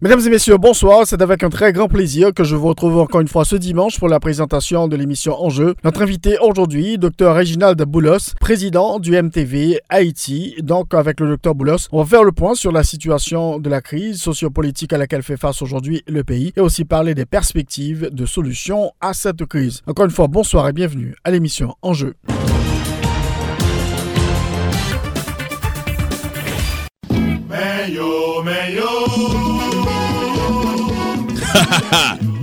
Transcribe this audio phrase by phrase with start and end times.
[0.00, 1.08] Mesdames et messieurs, bonsoir.
[1.08, 3.98] C'est avec un très grand plaisir que je vous retrouve encore une fois ce dimanche
[3.98, 5.74] pour la présentation de l'émission Enjeu.
[5.82, 10.54] Notre invité aujourd'hui, Dr Reginald Boulos, président du MTV Haïti.
[10.62, 13.80] Donc, avec le Dr Boulos, on va faire le point sur la situation de la
[13.80, 18.24] crise sociopolitique à laquelle fait face aujourd'hui le pays et aussi parler des perspectives de
[18.24, 19.82] solutions à cette crise.
[19.88, 22.14] Encore une fois, bonsoir et bienvenue à l'émission Enjeu.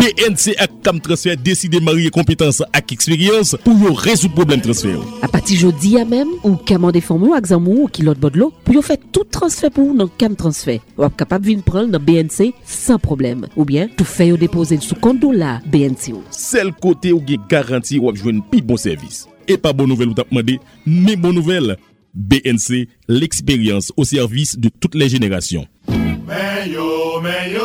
[0.05, 4.99] BNC ak Cam Transfer deside marye kompetanse ak eksperyans pou yo rezout problem transfer.
[5.25, 8.83] A pati jodi ya mem, ou kamande formou ak zanmou ou kilot bodlo, pou yo
[8.85, 10.77] fet tout transfer pou nou nan Cam Transfer.
[11.01, 13.47] Wap kapap vin pral nan BNC san problem.
[13.55, 16.21] Ou bien, tou fe yo depose sou konto la BNC ou.
[16.29, 19.23] Sel kote ou ge garanti wap jwen pi bon servis.
[19.49, 21.79] E pa bon nouvel ou tap mande, me bon nouvel.
[22.13, 25.65] BNC, l'eksperyans au servis de tout les générations.
[25.89, 27.64] Meyo, meyo.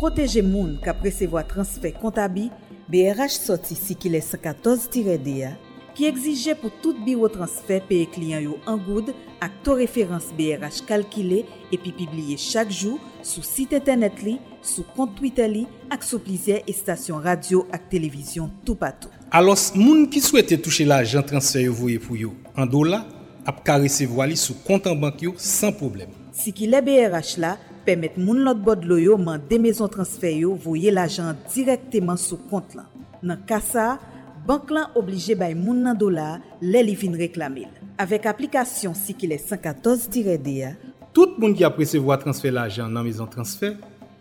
[0.00, 2.46] proteje moun ka presevo a transfer kontabi,
[2.88, 5.50] BRH soti si ki le 114-DA
[5.92, 9.10] ki egzije pou tout biro transfer peye kliyan yo an goud
[9.44, 15.12] ak to referans BRH kalkile epi pibliye chak jou sou site internet li, sou kont
[15.18, 19.12] Twitter li ak sou plizye estasyon radio ak televizyon tou patou.
[19.28, 23.04] Alos, moun ki souwete touche la jan transfer yo voye pou yo an do la,
[23.44, 26.16] ap ka resevo li sou kontan bank yo san problem.
[26.32, 30.32] Si ki le BRH la, pemet moun lot bod lo yo man de mezon transfer
[30.42, 32.86] yo voye l'ajan direkteman sou kont lan.
[33.22, 33.98] Nan kasa,
[34.46, 37.68] bank lan oblije bay moun nan dola lè li vin reklamil.
[38.00, 40.74] Avèk aplikasyon si ki lè 114-DA,
[41.10, 43.72] Tout moun ki apresevo a transfer l'ajan nan mezon transfer,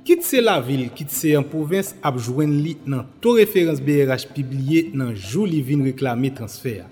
[0.08, 4.32] kit se la vil, kit se yon provins ap jwen li nan to referans BRH
[4.34, 6.88] pibliye nan jou li vin reklami transfer.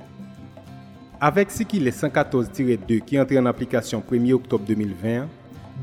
[1.17, 5.25] Avèk si ki lè 114-2 ki entre an aplikasyon 1 oktob 2020,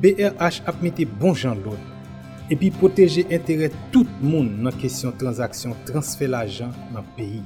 [0.03, 1.81] BRH ap mette bon jan loun.
[2.53, 7.43] Epi proteje entere tout moun nan kesyon transaksyon transfer l'ajan nan peyi.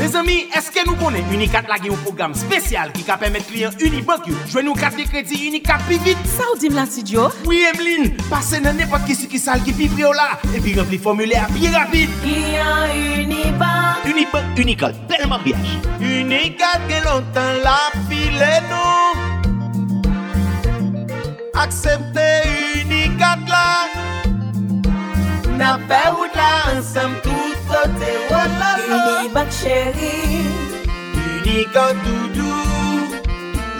[0.00, 4.30] Les amis, eske nou konen Unicat lage yon program spesyal ki ka pemet kliyen Unibank
[4.30, 6.22] yo jwen nou kat de kredi Unicat pi vit?
[6.30, 7.28] Sa ou di m la si Djo?
[7.44, 10.98] Oui, Emeline, pase nan nepot ki si ki sal ki pi vre la epi rempli
[11.02, 12.08] formule pi rapide.
[12.24, 15.76] Kliyen Unibank Unibank, Unicat, telman biyaj.
[16.00, 17.76] Unicat gen lontan la
[18.08, 19.29] file nou
[21.62, 22.28] aksepte
[22.82, 23.68] unikat la.
[25.60, 30.14] Na fe wout la ansam tout kote wala la Unibak chéri
[31.20, 33.20] Unikat doudou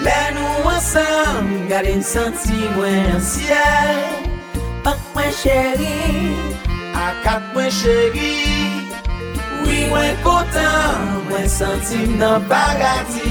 [0.04, 4.04] Le nou ansam gade n santi mwen ansyel
[4.84, 5.96] Pak mwen chéri
[7.08, 8.36] Akat mwen chéri
[9.64, 13.28] Oui mwen kontan mwen santi nan bagati.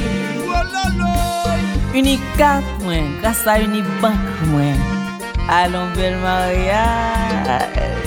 [0.49, 1.28] Wala la.
[1.89, 4.77] Unikat mwen, grasa unibank mwen.
[5.49, 7.98] Alon bel maryaj.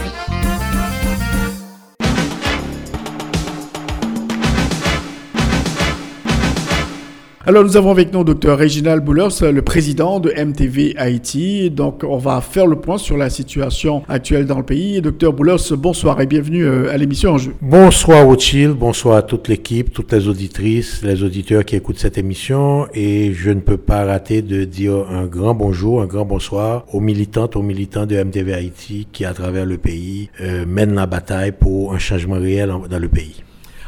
[7.44, 11.70] Alors nous avons avec nous Dr Reginald Boulos, le président de MTV Haïti.
[11.70, 15.00] Donc on va faire le point sur la situation actuelle dans le pays.
[15.02, 17.52] Dr Boulos, bonsoir et bienvenue euh, à l'émission Enjeu.
[17.60, 22.86] Bonsoir Rothschild, bonsoir à toute l'équipe, toutes les auditrices, les auditeurs qui écoutent cette émission.
[22.94, 27.00] Et je ne peux pas rater de dire un grand bonjour, un grand bonsoir aux
[27.00, 31.50] militantes, aux militants de MTV Haïti qui, à travers le pays, euh, mènent la bataille
[31.50, 33.42] pour un changement réel en- dans le pays.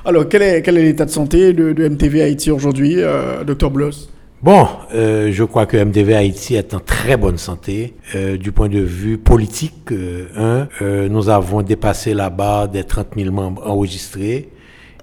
[0.06, 4.10] Alors quel est l'état de santé de, de MTV Haïti aujourd'hui, euh, Dr Boulos
[4.42, 8.68] Bon, euh, je crois que MTV Haïti est en très bonne santé euh, du point
[8.68, 9.90] de vue politique.
[9.90, 14.50] euh, nous avons dépassé la barre des 30 000 membres enregistrés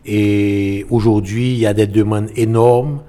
[0.05, 3.01] et aujourd'hui il y a des demandes énormes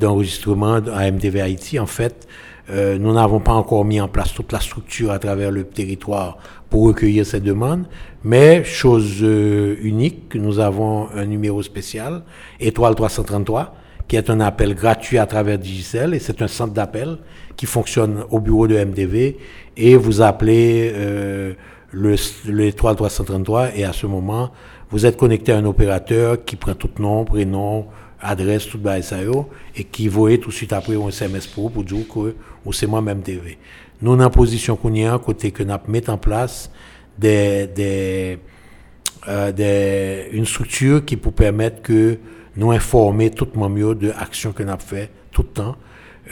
[0.00, 1.78] d'enregistrement à MTV Haïti.
[1.78, 2.26] En fait,
[2.68, 6.38] nous n'avons pas encore mis en place toute la structure à travers le territoire
[6.70, 7.84] pour recueillir ces demandes,
[8.22, 12.22] mais chose euh, unique, nous avons un numéro spécial,
[12.60, 13.74] étoile 333,
[14.06, 17.18] qui est un appel gratuit à travers Digicel et c'est un centre d'appel
[17.56, 19.36] qui fonctionne au bureau de MDV
[19.76, 21.54] et vous appelez euh,
[21.90, 22.14] le,
[22.46, 24.50] l'étoile 333 et à ce moment,
[24.90, 27.86] vous êtes connecté à un opérateur qui prend tout nom, prénom,
[28.20, 32.04] adresse, tout bas et qui voit tout de suite après un SMS pour pour dire
[32.12, 32.34] que
[32.72, 33.58] c'est moi-même TV.
[34.02, 36.70] Nous, dans la position qu'on y a, côté que nous mettons en place
[37.22, 38.36] euh,
[40.32, 42.18] une structure qui peut permettre que
[42.56, 45.76] nous informer tout le mieux de l'actions que nous avons fait tout le temps.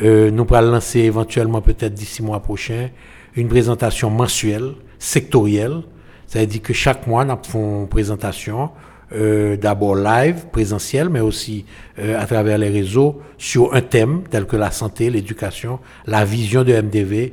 [0.03, 2.89] Euh, nous allons lancer éventuellement, peut-être d'ici mois prochain,
[3.37, 5.83] une présentation mensuelle, sectorielle.
[6.27, 8.71] Ça veut dire que chaque mois, nous faisons une présentation,
[9.13, 11.65] euh, d'abord live, présentiel, mais aussi
[11.99, 16.63] euh, à travers les réseaux, sur un thème tel que la santé, l'éducation, la vision
[16.63, 17.33] de MDV,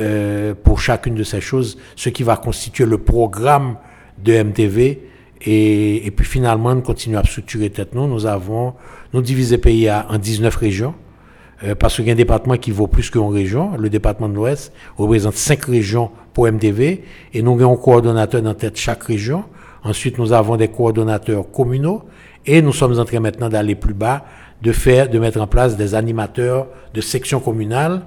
[0.00, 3.76] euh, pour chacune de ces choses, ce qui va constituer le programme
[4.18, 5.00] de MDV.
[5.42, 8.26] Et, et puis finalement, nous continuons à structurer tête nous.
[8.26, 8.74] Avons,
[9.12, 10.94] nous divisé pays en 19 régions.
[11.64, 13.76] Euh, parce qu'il y a un département qui vaut plus qu'une région.
[13.78, 17.02] Le département de l'Ouest représente cinq régions pour MDV
[17.32, 19.44] et nous avons un coordonnateur dans tête chaque région.
[19.82, 22.02] Ensuite, nous avons des coordonnateurs communaux
[22.44, 24.24] et nous sommes en train maintenant d'aller plus bas,
[24.60, 28.02] de faire, de mettre en place des animateurs de sections communales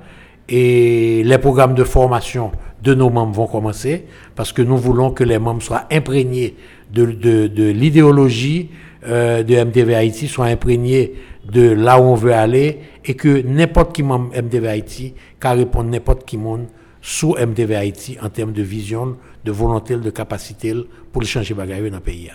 [0.50, 2.52] et les programmes de formation
[2.82, 4.06] de nos membres vont commencer
[4.36, 6.56] parce que nous voulons que les membres soient imprégnés
[6.92, 8.70] de, de, l'idéologie
[9.08, 11.14] euh, de MDV Haïti, soient imprégnés
[11.52, 15.90] de là où on veut aller et que n'importe qui membre MDV Haïti qu'à répondre
[15.90, 16.66] n'importe qui monde
[17.02, 20.74] sous MDV Haïti en termes de vision, de volonté, de capacité
[21.12, 22.30] pour changer les dans le pays.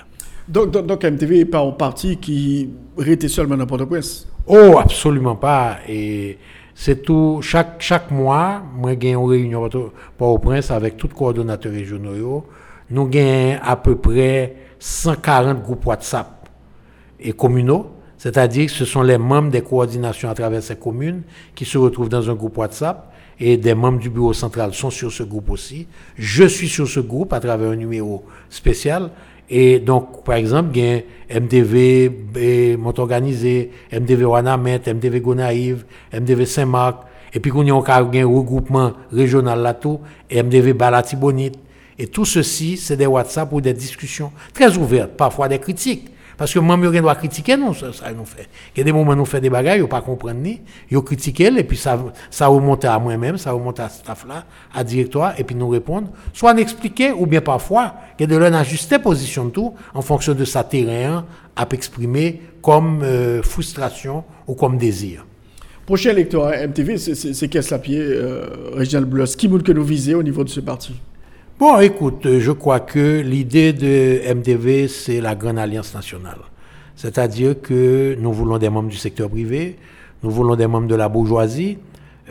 [0.46, 2.68] Donc, donc, donc MTV n'est pas un parti qui
[3.06, 4.28] était seulement dans Port-au-Prince?
[4.46, 5.78] Oh, absolument pas.
[5.88, 6.38] Et
[6.74, 9.68] c'est tout, chaque, chaque mois, moi, j'ai une réunion
[10.18, 12.46] Port-au-Prince avec tous les coordonnateurs régionaux.
[12.90, 16.48] Nous avons à peu près 140 groupes WhatsApp
[17.20, 17.90] et communaux.
[18.18, 21.22] C'est-à-dire que ce sont les membres des coordinations à travers ces communes
[21.54, 25.12] qui se retrouvent dans un groupe WhatsApp et des membres du bureau central sont sur
[25.12, 25.86] ce groupe aussi.
[26.16, 29.10] Je suis sur ce groupe à travers un numéro spécial.
[29.50, 31.02] Et donc, par exemple, il y
[31.34, 38.26] a MDV Montorganisé, MDV Wanamet, MDV Gonaïve, MDV Saint-Marc, et puis il y a un
[38.26, 40.00] regroupement régional là tout,
[40.30, 41.58] et MDV Balatibonite.
[41.98, 46.10] Et tout ceci, c'est des WhatsApp ou des discussions très ouvertes, parfois des critiques.
[46.36, 48.48] Parce que moi, je dois critiquer, non, ça, ça nous fait.
[48.74, 50.60] Il y a des moments où nous faisons des bagages, ils ne pas ni.
[50.90, 51.98] Ils critiquent, et puis ça,
[52.30, 54.44] ça remonte à moi-même, ça remonte à ce staff-là,
[54.74, 56.08] à directoire, et puis nous répondre.
[56.32, 60.02] Soit expliquer, ou bien parfois, il y a de l'un ajuster position de tout, en
[60.02, 61.24] fonction de sa terrain,
[61.56, 65.24] à exprimer comme euh, frustration ou comme désir.
[65.86, 70.22] Prochain électorat MTV, c'est qu'est-ce la pied, euh, Bloss Qui veut que nous viser au
[70.22, 70.94] niveau de ce parti?
[71.56, 76.38] Bon, écoute, je crois que l'idée de MDV, c'est la grande alliance nationale.
[76.96, 79.76] C'est-à-dire que nous voulons des membres du secteur privé,
[80.24, 81.78] nous voulons des membres de la bourgeoisie,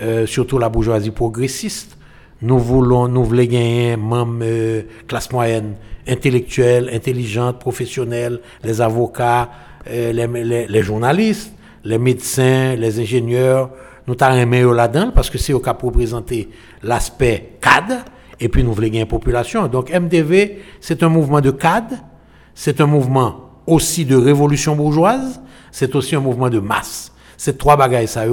[0.01, 1.97] euh, surtout la bourgeoisie progressiste.
[2.41, 5.75] Nous voulons, nous voulons gagner membres euh, classe moyenne,
[6.05, 9.49] intellectuelle, intelligente, professionnelle, les avocats,
[9.87, 11.53] euh, les, les, journalistes,
[11.85, 13.69] les médecins, les ingénieurs.
[14.05, 16.49] Nous t'avons là-dedans parce que c'est au cas pour présenter
[16.83, 18.03] l'aspect cadre
[18.43, 19.67] et puis nous voulons gagner population.
[19.67, 21.95] Donc MDV, c'est un mouvement de cadre,
[22.53, 25.41] c'est un mouvement aussi de révolution bourgeoise,
[25.71, 27.13] c'est aussi un mouvement de masse.
[27.37, 28.25] C'est trois bagailles ça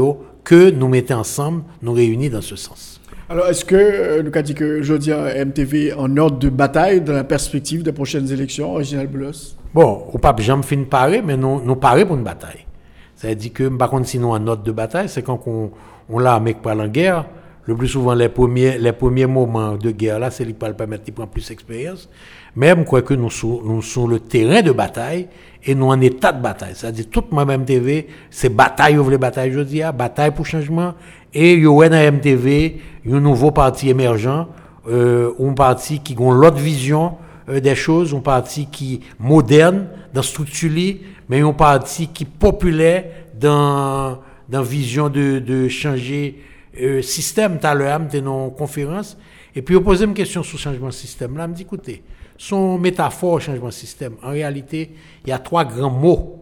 [0.43, 3.01] que nous mettons ensemble, nous réunissons dans ce sens.
[3.29, 7.13] Alors, est-ce que euh, avons dit que je dis MTV en ordre de bataille dans
[7.13, 9.55] la perspective des prochaines élections, Original Boulos?
[9.73, 12.67] Bon, au pape Jean fin parler, mais nous, nous parler pour une bataille.
[13.15, 15.71] Ça veut dire que, par contre, sinon, en ordre de bataille, c'est quand on,
[16.09, 17.27] on l'a avec pas en guerre,
[17.67, 21.05] le plus souvent, les premiers, les premiers moments de guerre, là, c'est lui qui permettre
[21.05, 22.09] de prendre plus d'expérience.
[22.57, 25.29] Même quoi que nous sommes nous sur le terrain de bataille
[25.65, 26.73] et nous en état de bataille.
[26.75, 30.95] C'est-à-dire, toute ma MTV, c'est bataille, ouvre les batailles, je dis, bataille pour changement.
[31.33, 34.49] Et il y a dans MTV, un nouveau parti émergent,
[34.89, 37.17] euh, un parti qui a l'autre vision
[37.49, 40.71] euh, des choses, un parti qui moderne dans structure,
[41.29, 43.05] mais un parti qui populaire
[43.39, 46.39] dans, dans vision de, de changer
[46.81, 49.17] euh, système, tu as l'heure, de nos conférences,
[49.55, 51.37] et puis on posait une question sur le changement de système.
[51.37, 52.03] Là, me dit, écoutez,
[52.39, 54.93] son métaphore changement de système, en réalité,
[55.25, 56.41] il y a trois grands mots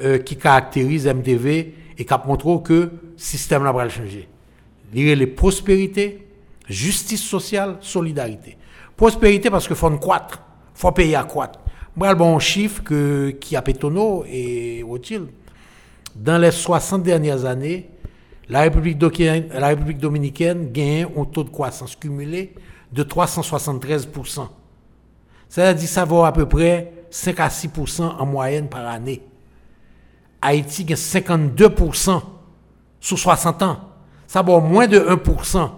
[0.00, 4.28] euh, qui caractérisent MDV et qui montrent que le système là va changer.
[4.94, 6.26] A les prospérités,
[6.68, 8.56] justice sociale, solidarité.
[8.96, 10.42] Prospérité parce qu'il faut croître,
[10.74, 11.60] faut payer à croître.
[11.96, 15.26] Moi, bon chiffre que, qui a pétonné et utile.
[16.14, 17.88] Dans les 60 dernières années,
[18.52, 18.98] la République,
[19.98, 22.54] dominicaine gagne un taux de croissance cumulé
[22.92, 24.46] de 373%.
[25.48, 29.22] C'est-à-dire ça vaut à peu près 5 à 6% en moyenne par année.
[30.42, 32.20] Haïti gagne 52%
[33.00, 33.80] sur 60 ans.
[34.26, 35.70] Ça vaut moins de 1%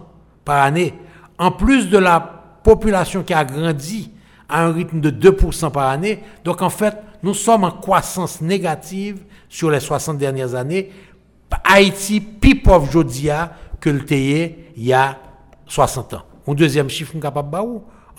[0.44, 0.94] par année.
[1.38, 2.18] En plus de la
[2.64, 4.10] population qui a grandi
[4.48, 6.24] à un rythme de 2% par année.
[6.44, 10.90] Donc en fait, nous sommes en croissance négative sur les 60 dernières années.
[11.62, 13.28] Haïti, plus pauvre aujourd'hui
[13.80, 15.18] que le il y a
[15.66, 16.22] 60 ans.
[16.46, 17.14] Mon deuxième chiffre,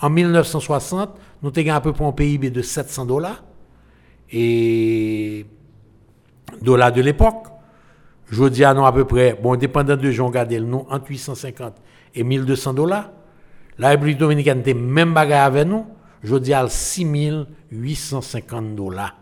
[0.00, 1.10] En 1960,
[1.42, 3.42] nous avons à peu près un PIB de 700 dollars.
[4.30, 5.46] Et
[6.62, 7.46] dollars de l'époque.
[8.28, 11.74] Je dis à nous à peu près, bon, dépendant de Jean Gadel, nous, entre 850
[12.14, 13.10] et 1200 dollars.
[13.78, 15.86] La République dominicaine était même bagarre avec nous.
[16.24, 19.14] Je dis à 6850 dollars.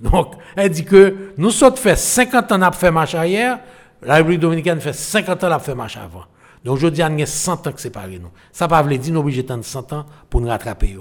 [0.00, 3.60] Donc, elle dit que nous sommes fait 50 ans à faire marche arrière,
[4.02, 6.24] la République dominicaine fait 50 ans à faire marche avant.
[6.64, 8.30] Donc, je dis à nous 100 ans que séparés nous.
[8.52, 10.96] Ça ne veut pas dire nous obligés de 100 ans pour nous rattraper.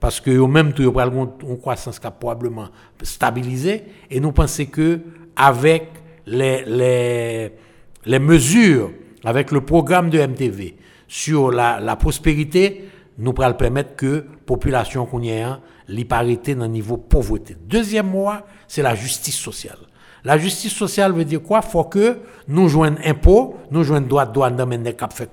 [0.00, 2.68] Parce que au même temps, a une croissance qui a probablement
[3.02, 3.84] stabilisé.
[4.10, 5.00] Et nous pensons que
[5.36, 5.88] avec
[6.26, 7.52] les,
[8.06, 8.90] mesures,
[9.24, 10.76] avec le programme de MTV
[11.06, 12.88] sur la, prospérité,
[13.18, 17.56] nous pourrons permettre que la population qu'on y a, l'hyparité dans le niveau pauvreté.
[17.66, 19.78] Deuxième mois, c'est la justice sociale.
[20.24, 21.62] La justice sociale veut dire quoi?
[21.62, 22.18] Faut que
[22.48, 25.30] nous joignons impôts, nous joignons droit de douane dans le cap fait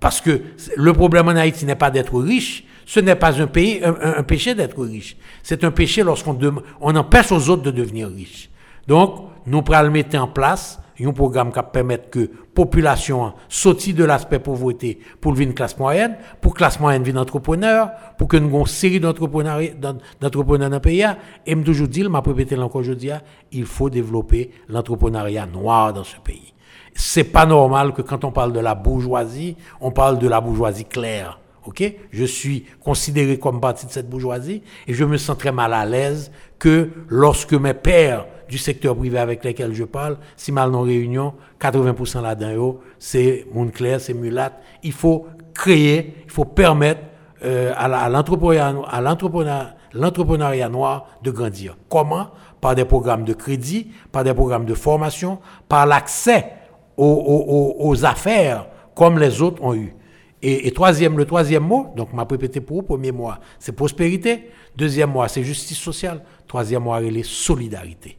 [0.00, 0.42] parce que
[0.76, 4.54] le problème en Haïti n'est pas d'être riche, ce n'est pas un, pays, un, péché
[4.54, 5.16] d'être riche.
[5.44, 6.36] C'est un péché lorsqu'on
[6.80, 8.50] on empêche aux autres de devenir riches.
[8.88, 14.04] Donc, nous pourrons mettre en place un programme qui permet que la population sorte de
[14.04, 18.60] l'aspect pauvreté pour une classe moyenne, pour classe moyenne vienne entrepreneur, pour que nous ayons
[18.60, 21.06] une série d'entrepreneurs dans le pays.
[21.46, 23.10] Et je toujours dit, je répété encore aujourd'hui,
[23.52, 26.52] il faut développer l'entrepreneuriat noir dans ce pays.
[26.94, 30.84] C'est pas normal que quand on parle de la bourgeoisie, on parle de la bourgeoisie
[30.84, 31.38] claire.
[31.64, 31.82] Ok?
[32.10, 35.86] Je suis considéré comme partie de cette bourgeoisie et je me sens très mal à
[35.86, 40.82] l'aise que lorsque mes pères du secteur privé avec lesquels je parle, si mal en
[40.82, 44.56] réunion, 80% là-dedans, c'est monde clair, c'est mulâtre.
[44.82, 47.00] Il faut créer, il faut permettre
[47.46, 51.78] euh, à l'entrepreneuriat noir de grandir.
[51.88, 52.26] Comment?
[52.60, 56.52] Par des programmes de crédit, par des programmes de formation, par l'accès
[56.98, 59.94] aux, affaires comme les autres ont eu.
[60.42, 64.50] Et, troisième, le troisième mot, donc m'a répété pour vous, premier mois, c'est prospérité.
[64.76, 66.22] Deuxième mois, c'est justice sociale.
[66.46, 68.18] Troisième mois, c'est solidarité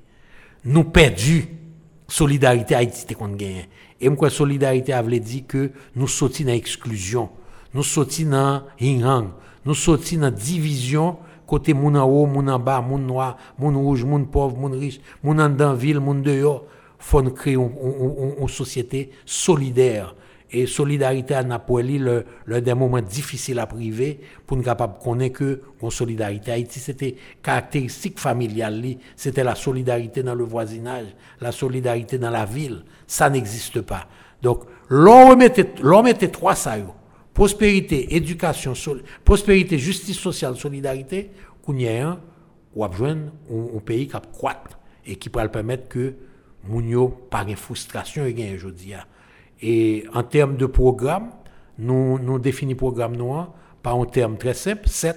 [0.65, 1.47] nous perdu
[2.07, 3.67] solidarité Haïti qu'on gagne.
[3.99, 7.29] Et moi solidarité avait dit que nous sortis dans l'exclusion,
[7.73, 9.31] nous sortis dans yin
[9.65, 11.17] nous sortis dans division
[11.47, 15.39] côté moun en haut, moun bas, moun noir, moun rouge, moun pauvre, moun riche, moun
[15.39, 16.63] en dans ville, moun dehors.
[16.97, 20.15] Faut créer une société solidaire
[20.53, 25.39] et solidarité à Napoli, le, le des moments difficiles à priver, pour nous capable connaître
[25.39, 28.83] que la solidarité Haïti, c'était caractéristique familiale,
[29.15, 31.07] c'était la solidarité dans le voisinage,
[31.41, 32.83] la solidarité dans la ville.
[33.07, 34.07] Ça n'existe pas.
[34.43, 36.75] Donc, l'on mettait trois ça,
[37.33, 38.73] prospérité, éducation,
[39.25, 41.31] prospérité, justice sociale, solidarité,
[41.65, 42.19] qu'on y a un,
[42.75, 46.13] ou un, un, pays qui croître et qui pourrait permettre que
[46.65, 48.93] Mounio, par une frustration, et gagne aujourd'hui.
[49.65, 51.29] Et en termes de programme,
[51.79, 55.15] nous, nous définissons programme noir par un terme très simple, 7,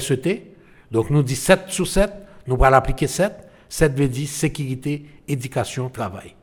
[0.00, 0.54] SET.
[0.90, 2.10] Donc nous disons 7 sur 7,
[2.46, 3.46] nous allons appliquer 7.
[3.68, 6.34] 7 veut dire sécurité, éducation, travail.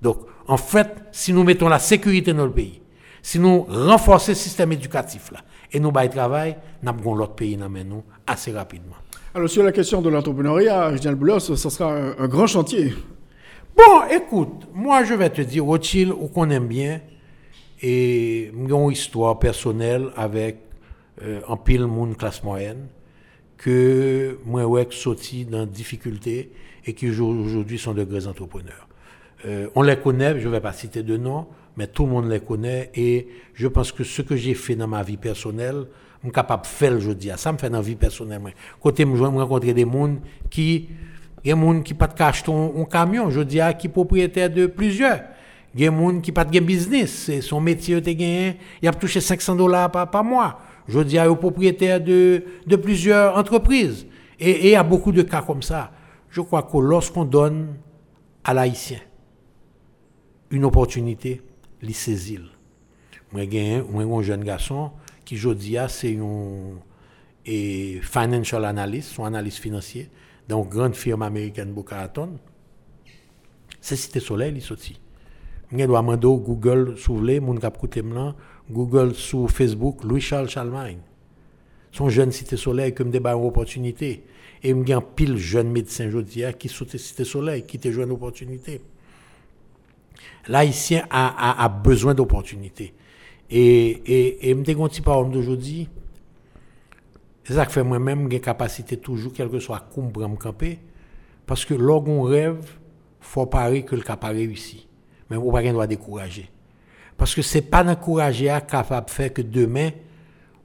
[0.00, 2.80] Donc en fait, si nous mettons la sécurité dans le pays,
[3.20, 5.40] si nous renforçons le système éducatif là,
[5.70, 8.96] et nous baillons travail, nous avons l'autre pays dans nous assez rapidement.
[9.34, 12.94] Alors sur la question de l'entrepreneuriat, Reginald Boulos, ce sera un grand chantier
[13.76, 17.00] Bon, écoute, moi je vais te dire, Rothschild, ou qu'on aime bien,
[17.82, 20.58] et une histoire personnelle avec
[21.22, 22.86] euh, un pile monde classe moyenne,
[23.56, 26.52] que moi, ouais, sorti dans difficulté
[26.86, 28.86] et qui aujourd'hui sont de grands entrepreneurs.
[29.44, 32.30] Euh, on les connaît, je ne vais pas citer de nom, mais tout le monde
[32.30, 35.86] les connaît et je pense que ce que j'ai fait dans ma vie personnelle,
[36.22, 37.30] je suis capable de faire aujourd'hui.
[37.36, 38.40] Ça me fait dans ma vie personnelle.
[38.80, 40.16] Côté, je rencontrer des gens
[40.48, 40.88] qui
[41.44, 44.66] il y a des gens qui pas acheter un, camion, je dis qui propriétaire de
[44.66, 45.20] plusieurs.
[45.74, 48.00] Il y a des gens qui pas de business, son métier
[48.82, 50.58] il a touché 500 dollars par, mois.
[50.88, 54.06] Je dis à propriétaire de, de plusieurs entreprises.
[54.40, 55.92] Et, il y a beaucoup de cas comme ça.
[56.30, 57.74] Je crois que lorsqu'on donne
[58.42, 59.00] à l'haïtien
[60.50, 61.42] une opportunité,
[61.82, 62.40] il saisit.
[63.32, 64.92] Moi, j'ai un jeune garçon
[65.24, 70.08] qui, je dis, c'est un financial analyst, un analyste financier
[70.48, 72.38] une grande firme américaine Boca Raton,
[73.80, 75.00] c'est Cité Soleil, il sorti.
[75.72, 77.54] Je dois demander Google s'ouvrir, mon
[78.70, 80.98] Google sur Facebook, Louis-Charles Charlemagne.
[81.92, 84.24] Son jeune Cité Soleil qui me débat une opportunité.
[84.62, 88.12] Et y a pile jeune médecin aujourd'hui qui sont Cité Soleil, qui te joué une
[88.12, 88.80] opportunité.
[90.48, 91.28] L'haïtien a,
[91.60, 92.94] a, a besoin d'opportunités.
[93.50, 95.88] Et, et, et me un petit parole d'aujourd'hui.
[97.44, 100.78] C'est ça que fait moi-même, j'ai capacité toujours, quel que soit comme pour me camper.
[101.46, 102.78] Parce que lorsqu'on rêve,
[103.20, 104.86] faut parier que le cap a réussi.
[105.30, 106.50] Mais on ne doit décourager.
[107.16, 109.90] Parce que c'est pas d'encourager à capable de faire que demain,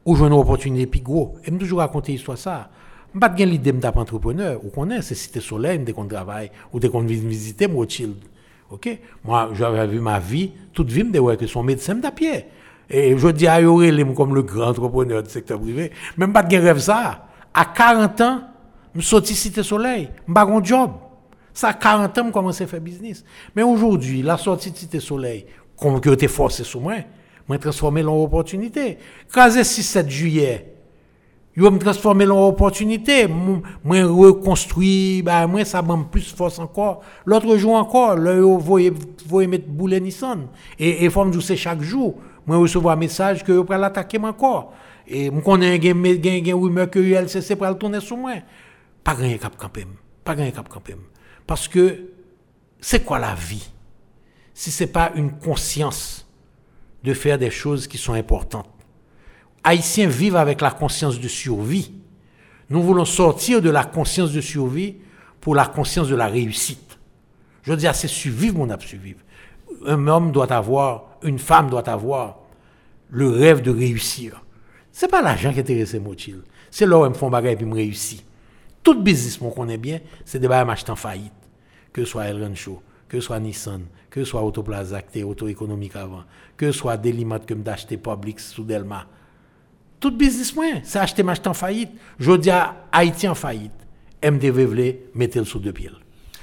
[0.05, 1.35] ou une opportunité plus gros.
[1.45, 2.69] Et me toujours raconter l'histoire ça.
[3.13, 4.63] Je pas l'idée d'être entrepreneur.
[4.63, 8.15] Ou qu'on est, c'est Cité Soleil, dès qu'on travaille, ou dès qu'on visite Rothschild.
[8.71, 8.99] OK?
[9.25, 12.45] Moi, j'avais vu ma vie, toute vie, me que son médecin me pied.
[12.89, 15.91] Et je dis à Yoré, comme le grand entrepreneur du secteur privé.
[16.17, 17.25] Même pas de rêve ça.
[17.53, 18.41] À 40 ans,
[18.95, 20.09] je sorti Cité Soleil.
[20.27, 20.91] Je n'ai un job.
[21.53, 23.23] Ça, à 40 ans, je commencé à faire business.
[23.55, 25.45] Mais aujourd'hui, la sortie de Cité Soleil,
[25.77, 26.95] comme que été forcé sur moi,
[27.49, 28.97] je transformé en opportunité.
[29.31, 30.73] Quand 6-7 juillet,
[31.55, 33.27] je me transformer en opportunité.
[33.27, 37.01] Moi, reconstruire, bah, moi, ça m'a plus force encore.
[37.25, 40.47] L'autre jour encore, là, vous voyez mettre boulet Nissan.
[40.79, 42.15] Et, il faut me dire chaque jour
[42.49, 44.73] moi recevoir un message que vous pouvez l'attaquer encore.
[45.07, 48.33] Et je connais un rumeur que l'ULCC pour le tourner sur moi.
[49.03, 49.89] Pas rien cap campem.
[50.23, 50.99] Pas cap campem.
[51.45, 52.09] Parce que
[52.79, 53.69] c'est quoi la vie
[54.53, 56.27] si ce n'est pas une conscience
[57.03, 58.69] de faire des choses qui sont importantes
[59.63, 61.91] Haïtiens vivent avec la conscience de survie.
[62.69, 64.97] Nous voulons sortir de la conscience de survie
[65.41, 66.97] pour la conscience de la réussite.
[67.63, 69.19] Je dire, c'est survivre, mon ap survivre.
[69.85, 72.38] Un homme doit avoir, une femme doit avoir
[73.09, 74.43] le rêve de réussir.
[74.91, 76.41] Ce n'est pas l'argent qui intéresse Motil.
[76.71, 78.19] C'est là où ils me font bagarre et puis me réussir.
[78.83, 81.33] Tout business qu'on connaît bien, c'est des bagages en faillite.
[81.91, 85.47] Que ce soit El Rancho, que ce soit Nissan, que ce soit Autoplaza, qui Auto
[85.47, 86.23] Économique avant,
[86.55, 89.05] que ce soit Delimat que d'acheter Publix sous Delma.
[89.99, 91.91] Tout business, c'est acheter ma en faillite.
[92.19, 93.71] Je dis à Haïti en faillite.
[94.23, 95.89] MTV voulait mettre le sous deux pieds.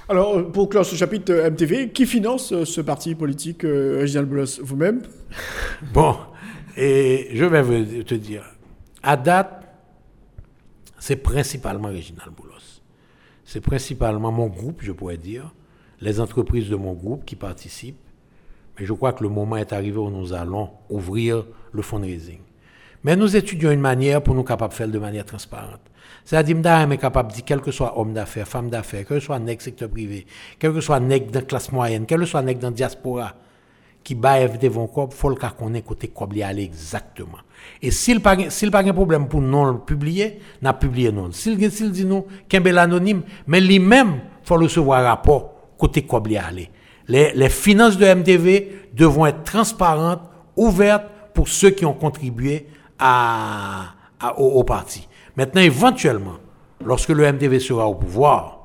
[0.08, 4.28] Alors, pour clore ce chapitre euh, MTV, qui finance euh, ce parti politique, euh, Reginald
[4.62, 5.02] Vous-même?
[5.92, 6.16] Bon,
[6.76, 8.44] et je vais te dire,
[9.02, 9.64] à date,
[10.98, 12.80] c'est principalement Reginald Boulos.
[13.44, 15.52] C'est principalement mon groupe, je pourrais dire,
[16.00, 18.00] les entreprises de mon groupe qui participent.
[18.78, 22.40] Mais je crois que le moment est arrivé où nous allons ouvrir le fundraising.
[23.04, 25.80] Mais nous étudions une manière pour nous capables de faire de manière transparente.
[26.24, 29.24] C'est-à-dire, nous sommes capables de dire, quel que soit homme d'affaires, femme d'affaires, quel que
[29.24, 30.26] soit nègre secteur privé,
[30.58, 33.34] quel que soit nègre dans la classe moyenne, quel que soit nègre dans la diaspora,
[34.06, 37.38] qui FD von il faut le qu'on côté quoi aller exactement.
[37.82, 41.32] Et s'il pas s'il pas un problème pour non publier, n'a publié non.
[41.32, 46.70] S'il s'il dit non, qu'un bel anonyme, mais lui-même faut recevoir rapport côté quoi aller.
[47.08, 50.22] Les, les finances de MTV devront être transparentes,
[50.54, 52.68] ouvertes pour ceux qui ont contribué
[53.00, 53.86] à,
[54.36, 55.08] au, parti.
[55.36, 56.36] Maintenant, éventuellement,
[56.84, 58.60] lorsque le MTV sera au pouvoir,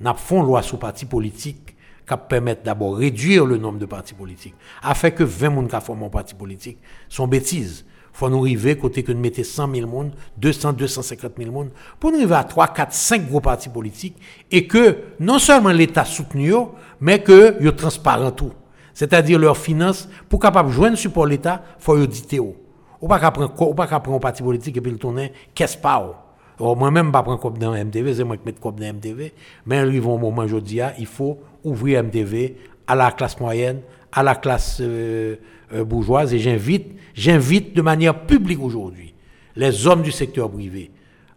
[0.00, 1.69] n'a font loi sur parti politique
[2.16, 6.04] qui permettre d'abord réduire le nombre de partis politiques, afin que 20 personnes qui forment
[6.04, 7.84] un parti politique sont bêtises.
[8.12, 11.70] Il faut nous arriver côté que nous mettons 100 000 personnes, 200, 250 000 personnes,
[11.98, 14.16] pour nous arriver à 3, 4, 5 gros partis politiques,
[14.50, 16.52] et que non seulement l'État soutenu,
[17.00, 18.52] mais que ils transparent tout.
[18.92, 22.40] C'est-à-dire leurs finances, pour capable joindre support l'État, il faut auditer.
[22.40, 26.26] Ou pas qu'à prendre un parti politique et puis le tourner, qu'est-ce pas
[26.58, 29.32] Moi-même, je ne prends pas dans MTV, c'est moi qui mets comme dans MTV.
[29.64, 33.80] Mais arrive un moment, je dis, il faut ouvrir MTV à la classe moyenne,
[34.12, 35.36] à la classe euh,
[35.72, 36.34] euh, bourgeoise.
[36.34, 39.14] Et j'invite, j'invite de manière publique aujourd'hui
[39.56, 40.90] les hommes du secteur privé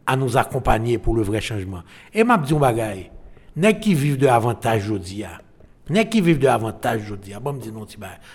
[0.06, 1.84] à nous accompagner pour le vrai changement.
[2.14, 3.10] Et m'a dit bagaille,
[3.56, 5.26] n'est qui vivent de avantage aujourd'hui,
[5.90, 7.86] n'est qui vivent de avantage aujourd'hui, bon me dit non,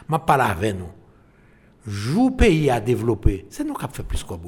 [0.08, 0.86] m'a pas avec nous
[1.88, 4.38] jou pays à développer, c'est nous qui avons fait plus que Nous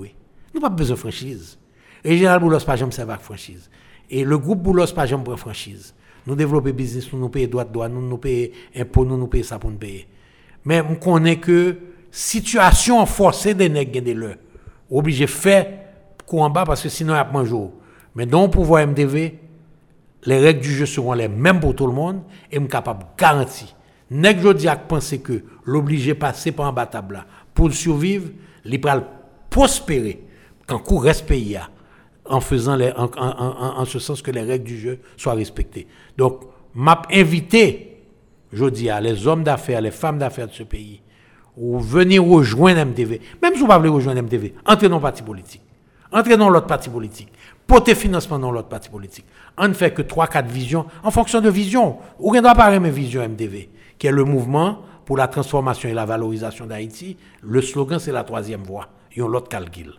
[0.55, 1.59] n'avons pas besoin de franchise.
[2.05, 3.71] Et Général Boulos, pas jamais servir franchise.
[4.09, 5.95] Et le groupe Boulos, pas jamais prend franchise.
[6.27, 9.27] Nous développer business, nous nous payons droit de droit, nous nous payons impôts, nous nous
[9.27, 10.07] payons ça pour nous payer.
[10.65, 11.77] Mais on connaît que
[12.11, 14.37] situation forcée des nègres de l'heure.
[14.91, 15.67] Obligé de faire
[16.27, 17.73] coup en bas parce que sinon il y a un jour.
[18.15, 19.39] Mais dans le pouvoir MDV,
[20.25, 23.01] les règles du jeu seront les mêmes pour tout le monde et je suis capable
[23.05, 23.69] de garantir
[24.11, 28.29] Nèg Jodiak pense que l'obligé passer par un battable là pour survivre,
[28.65, 29.03] il va
[29.49, 30.25] prospérer
[30.67, 31.57] quand coup reste pays
[32.31, 35.87] en faisant en, ce sens que les règles du jeu soient respectées.
[36.17, 36.41] Donc,
[36.75, 37.03] m'a
[38.53, 41.01] je dis à les hommes d'affaires, les femmes d'affaires de ce pays,
[41.57, 43.21] ou venir rejoindre MTV.
[43.43, 45.63] Même si vous ne voulez rejoindre MTV, entrez dans le parti politique.
[46.13, 47.29] Entrez dans l'autre parti politique.
[47.67, 49.27] Portez financement dans l'autre parti politique.
[49.57, 51.99] On ne fait que 3-4 visions en fonction de vision.
[52.21, 56.07] Ne doit pas mes vision MTV qui est le mouvement pour la transformation et la
[56.07, 57.17] valorisation d'Haïti.
[57.43, 58.89] Le slogan, c'est la troisième voie.
[59.15, 59.93] Ils ont l'autre calcul.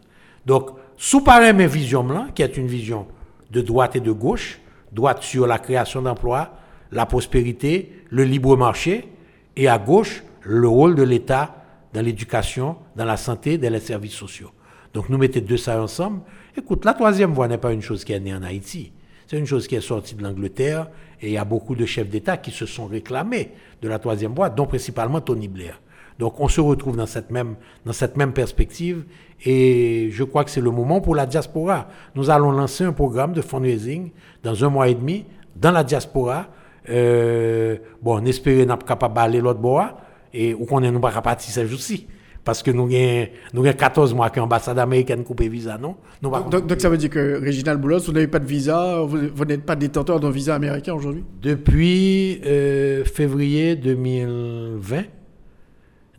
[0.46, 0.72] Donc,
[1.04, 3.08] sous pareil mes vision là, qui est une vision
[3.50, 4.60] de droite et de gauche,
[4.92, 6.54] droite sur la création d'emplois,
[6.92, 9.08] la prospérité, le libre marché,
[9.56, 11.56] et à gauche, le rôle de l'État
[11.92, 14.52] dans l'éducation, dans la santé, dans les services sociaux.
[14.94, 16.22] Donc nous mettons deux ça ensemble.
[16.56, 18.92] Écoute, la troisième voie n'est pas une chose qui est née en Haïti.
[19.26, 20.88] C'est une chose qui est sortie de l'Angleterre
[21.20, 24.36] et il y a beaucoup de chefs d'État qui se sont réclamés de la troisième
[24.36, 25.82] voie, dont principalement Tony Blair.
[26.21, 29.05] Donc on se retrouve dans cette même, dans cette même perspective
[29.43, 31.88] et je crois que c'est le moment pour la diaspora.
[32.13, 34.12] Nous allons lancer un programme de fundraising
[34.43, 36.45] dans un mois et demi dans la diaspora.
[36.91, 39.97] Euh, bon, on espère qu'on capable d'aller l'autre bois
[40.31, 42.05] et qu'on n'est pas capable de ces jours-ci.
[42.43, 45.95] Parce que nous avons 14 mois qu'ambassade américaine coupe visa, non?
[46.21, 49.65] Donc, donc, ça veut dire que, Réginald Boulos, vous n'avez pas de visa, vous, n'êtes
[49.65, 51.23] pas détenteur d'un visa américain aujourd'hui?
[51.41, 55.03] Depuis euh, février 2020,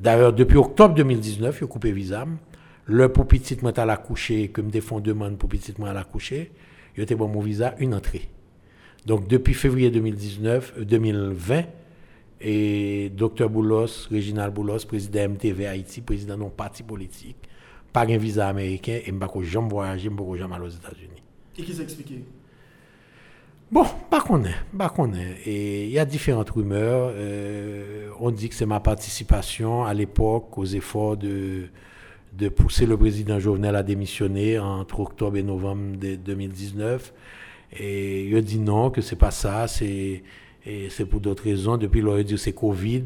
[0.02, 2.26] d'ailleurs depuis octobre 2019, il a coupé visa.
[2.86, 5.92] Le pour petit moi à la coucher, que me défend demande pour petit moi à
[5.92, 6.50] la coucher,
[6.96, 8.28] il bon mon visa, une entrée.
[9.06, 11.62] Donc depuis février 2019, 2020,
[12.44, 17.36] et Dr Boulos, Réginald Boulos, président MTV Haïti, président d'un parti politique,
[17.92, 21.22] pas un visa américain et je ne jamais voyager, je ne jamais aller aux États-Unis.
[21.56, 22.24] Et qui s'est expliqué?
[23.72, 25.38] Bon, pas qu'on est, pas qu'on est.
[25.46, 27.11] Et il y a différentes rumeurs.
[27.14, 31.68] Euh, on dit que c'est ma participation à l'époque aux efforts de,
[32.35, 37.14] de pousser le président Jovenel à démissionner entre octobre et novembre de 2019.
[37.78, 40.22] Et il a dit non, que c'est pas ça, c'est
[41.08, 41.78] pour d'autres raisons.
[41.78, 43.04] Depuis, il aurait dit c'est Covid.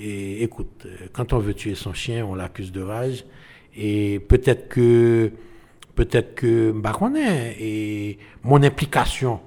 [0.00, 3.24] Et écoute, quand on veut tuer son chien, on l'accuse de rage.
[3.76, 5.30] Et peut-être que,
[5.94, 9.38] peut-être que, bah, qu'on est, et mon implication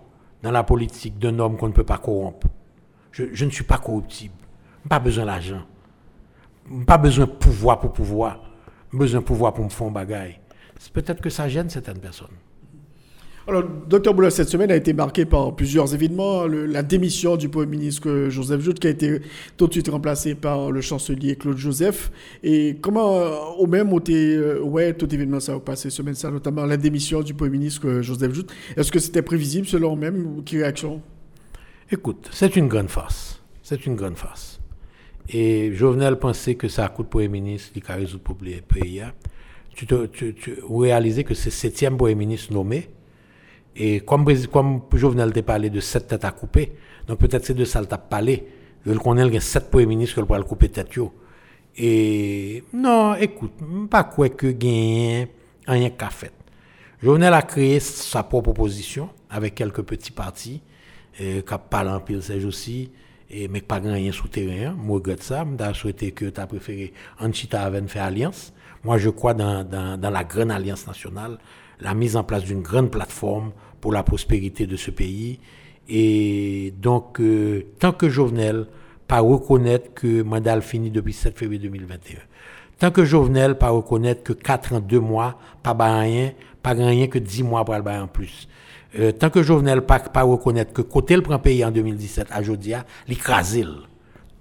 [0.43, 2.47] dans la politique d'un homme qu'on ne peut pas corrompre.
[3.11, 4.35] Je, ne suis pas corruptible.
[4.89, 5.63] Pas besoin d'argent.
[6.85, 8.41] Pas besoin de pouvoir pour pouvoir.
[8.91, 10.39] Besoin de pouvoir pour me faire un bagaille.
[10.91, 12.35] Peut-être que ça gêne certaines personnes.
[13.45, 16.47] Alors, Dr Boulos, cette semaine a été marquée par plusieurs événements.
[16.47, 19.19] la démission du Premier ministre Joseph Jout, qui a été
[19.57, 22.09] tout de suite remplacé par le chancelier Claude Joseph.
[22.41, 26.65] Et comment, euh, au même, euh, ouais, tout événement ça a passé semaine, ça, notamment
[26.65, 28.47] la démission du Premier ministre Joseph Jout.
[28.77, 31.01] Est-ce que c'était prévisible selon même Quelle réaction
[31.91, 33.43] Écoute, c'est une grande farce.
[33.61, 34.61] C'est une grande farce.
[35.27, 39.01] Et Jovenel pensait que ça coûte Premier ministre, il a résoudre le pays.
[39.01, 39.11] Hein.
[39.75, 42.87] Tu, te, tu, tu réalisais que c'est le septième Premier ministre nommé
[43.75, 46.73] et comme, comme Jovenel t'a parlé de sept têtes à couper,
[47.07, 48.47] donc peut-être c'est de ça qu'il a parlé.
[48.85, 50.89] Il connaît qu'il y a sept premiers ministres qui pourraient couper tête.
[51.77, 53.53] Et non, écoute,
[53.89, 55.27] pas quoi que gagne
[55.65, 56.33] rien qu'à fait.
[57.01, 60.61] Jovenel a créé sa propre position avec quelques petits partis
[61.19, 62.91] euh, qui parlent en pile ces aussi,
[63.29, 64.73] et mais pas rien souterrain.
[64.73, 65.45] Moi, je regrette ça.
[65.45, 68.53] Je souhaité que tu as préféré Anchita avec faire alliance.
[68.83, 69.65] Moi, je crois dans
[70.01, 71.39] la grande alliance nationale
[71.79, 75.39] la mise en place d'une grande plateforme pour la prospérité de ce pays.
[75.89, 78.67] Et donc, euh, tant que Jovenel
[79.07, 82.19] pas reconnaître que mandat fini depuis 7 février 2021,
[82.79, 86.31] tant que Jovenel pas reconnaître que 4 ans, 2 mois, pas rien,
[86.61, 88.47] pas rien que 10 mois pour le en plus.
[88.97, 92.43] Euh, tant que Jovenel pas, pas reconnaître que côté le prend pays en 2017 à
[92.43, 93.65] Jodia, l'écraser.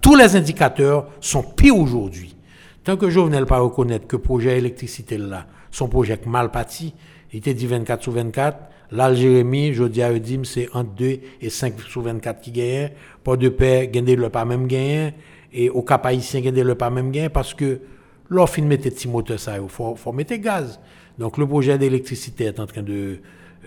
[0.00, 2.36] Tous les indicateurs sont pires aujourd'hui.
[2.84, 6.94] Tant que Jovenel pas reconnaître que projet électricité là, son projet mal parti,
[7.32, 8.58] il était dit 24 sur 24.
[8.90, 12.90] Là, Jérémy, je dis à Eudim, c'est entre 2 et 5 sur 24 qui gagnent.
[13.24, 15.12] Pas de paix, gagner le pas même gain.
[15.52, 17.80] Et au cap haïtien, gagner le pas même gain parce que
[18.28, 20.78] l'offre, mettait petit moteur, ça, il faut, faut mettre gaz.
[21.18, 23.18] Donc, le projet d'électricité est en train de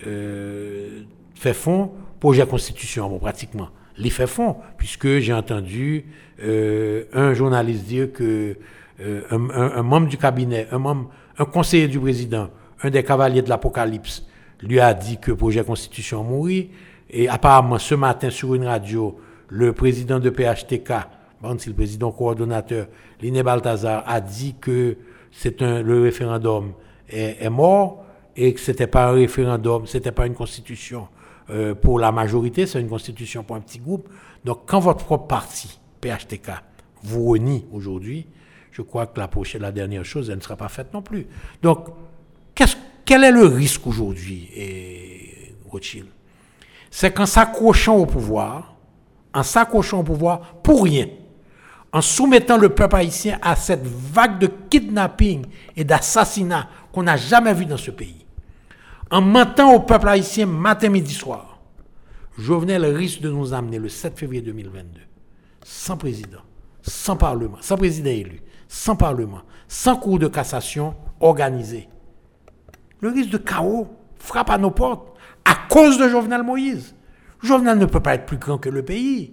[0.06, 1.02] euh,
[1.34, 1.90] faire fond.
[2.20, 3.68] Projet constitution, bon, pratiquement.
[3.98, 6.04] Il fait fond, puisque j'ai entendu
[6.42, 8.56] euh, un journaliste dire que
[9.00, 12.48] euh, un, un membre du cabinet, un membre, un conseiller du président,
[12.82, 14.24] un des cavaliers de l'Apocalypse
[14.62, 16.70] lui a dit que projet Constitution mourit.
[17.10, 20.92] Et apparemment, ce matin, sur une radio, le président de PHTK,
[21.40, 22.88] bon, c'est le président coordonnateur,
[23.20, 24.96] Liné Balthazar, a dit que
[25.30, 26.72] c'est le référendum
[27.08, 31.08] est, mort et que c'était pas un référendum, c'était pas une constitution
[31.50, 34.08] euh, pour la majorité, c'est une constitution pour un petit groupe.
[34.44, 36.50] Donc, quand votre propre parti, PHTK,
[37.02, 38.26] vous renie aujourd'hui,
[38.72, 41.26] je crois que la prochaine, la dernière chose, elle ne sera pas faite non plus.
[41.62, 41.88] Donc,
[43.04, 44.50] quel est le risque aujourd'hui,
[45.70, 46.08] Rothschild?
[46.90, 48.74] C'est qu'en s'accrochant au pouvoir,
[49.34, 51.06] en s'accrochant au pouvoir pour rien,
[51.92, 57.54] en soumettant le peuple haïtien à cette vague de kidnapping et d'assassinat qu'on n'a jamais
[57.54, 58.26] vu dans ce pays,
[59.10, 61.60] en mentant au peuple haïtien matin, midi, soir,
[62.38, 65.00] Jovenel risque de nous amener le 7 février 2022,
[65.64, 66.40] sans président,
[66.82, 71.88] sans parlement, sans président élu, sans parlement, sans cours de cassation organisé,
[73.00, 76.94] le risque de chaos frappe à nos portes à cause de Jovenel Moïse.
[77.42, 79.32] Jovenel ne peut pas être plus grand que le pays.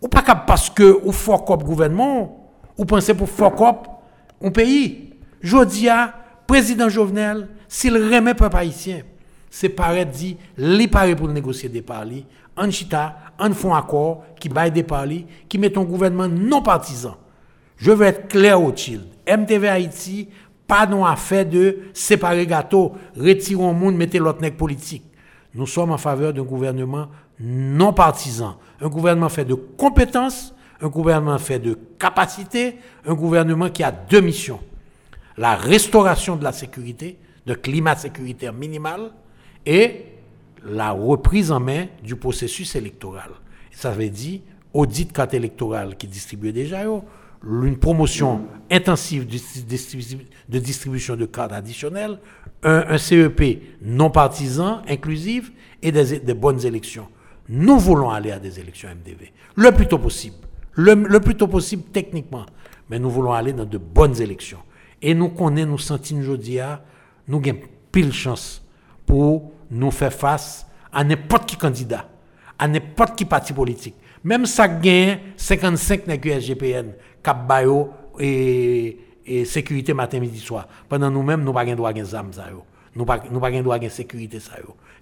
[0.00, 4.02] Ou pas parce que au fort gouvernement, ou pensez pour fort
[4.42, 5.10] un pays.
[5.40, 6.14] Jodia,
[6.46, 9.02] président Jovenel, s'il remet peuple haïtien,
[9.50, 14.48] c'est pareil dit, les pareil pour négocier des parlis, en chita, en font accord, qui
[14.48, 17.16] baille des parlis, qui met un gouvernement non partisan.
[17.76, 19.02] Je veux être clair au chill.
[19.26, 20.28] MTV Haïti,
[20.66, 25.04] pas non affaire de séparer gâteau, retirer le monde, mettez l'autre nec politique.
[25.54, 27.08] Nous sommes en faveur d'un gouvernement
[27.40, 33.82] non partisan, un gouvernement fait de compétences, un gouvernement fait de capacité, un gouvernement qui
[33.82, 34.60] a deux missions.
[35.36, 39.10] La restauration de la sécurité, de climat sécuritaire minimal,
[39.66, 40.06] et
[40.64, 43.30] la reprise en main du processus électoral.
[43.70, 44.40] Ça veut dire
[44.72, 46.84] audit carte électorale qui distribue déjà,
[47.44, 52.18] une promotion intensive de distribution de cartes additionnelles,
[52.62, 55.52] un, CEP non partisan, inclusif
[55.82, 57.08] et des, bonnes élections.
[57.48, 60.36] Nous voulons aller à des élections MDV le plus tôt possible
[60.74, 62.46] le, plus tôt possible techniquement.
[62.90, 64.58] Mais nous voulons aller dans de bonnes élections.
[65.00, 66.58] Et nous connaissons, nous sentons aujourd'hui,
[67.28, 67.58] nous avons
[67.90, 68.62] pile chance
[69.06, 72.08] pour nous faire face à n'importe qui candidat,
[72.58, 73.94] à n'importe qui parti politique.
[74.24, 80.68] Même ça gagne 55 dans SGPN, Cap Bayo et, et sécurité matin, midi, soir.
[80.88, 82.30] Pendant nous-mêmes, nous n'avons pas droit à des armes.
[82.94, 84.38] Nous n'avons pas droit à la sécurité.
[84.40, 84.52] Ça,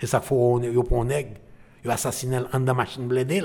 [0.00, 1.32] et ça, faut qu'on ait,
[1.84, 3.42] il assassiné en de machine blindée.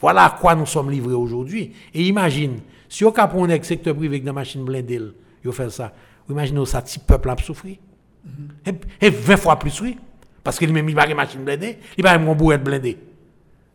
[0.00, 1.72] Voilà à quoi nous sommes livrés aujourd'hui.
[1.92, 5.00] Et imagine, si on cap un secteur privé avec des machines blindées,
[5.44, 5.92] ils fait ça.
[6.26, 7.76] Vous imaginez ça, petit peuple a souffert.
[8.24, 9.98] Mm et, 20 fois plus, oui.
[10.42, 12.96] Parce qu'il même pas de machine blindée, il pas un bourrette blindé.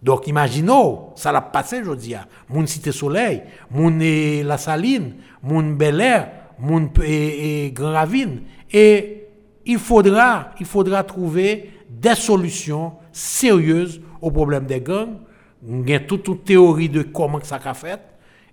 [0.02, 0.72] Donc imaginez,
[1.16, 2.16] ça l'a passé aujourd'hui.
[2.50, 3.98] Mon Cité Soleil, mon
[4.44, 8.42] La Saline, mon Bel Air, mon et, Grand Ravine.
[8.72, 9.28] Et
[9.66, 15.18] il faudra, il faudra trouver des solutions sérieuses au problème des gangs
[15.68, 18.00] il y a toute une théorie de comment ça a fait.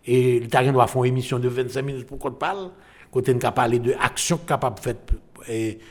[0.07, 2.71] Et le doit faire une émission de 25 minutes pour qu'on parle.
[3.11, 5.11] Côté on parler de actions capables faites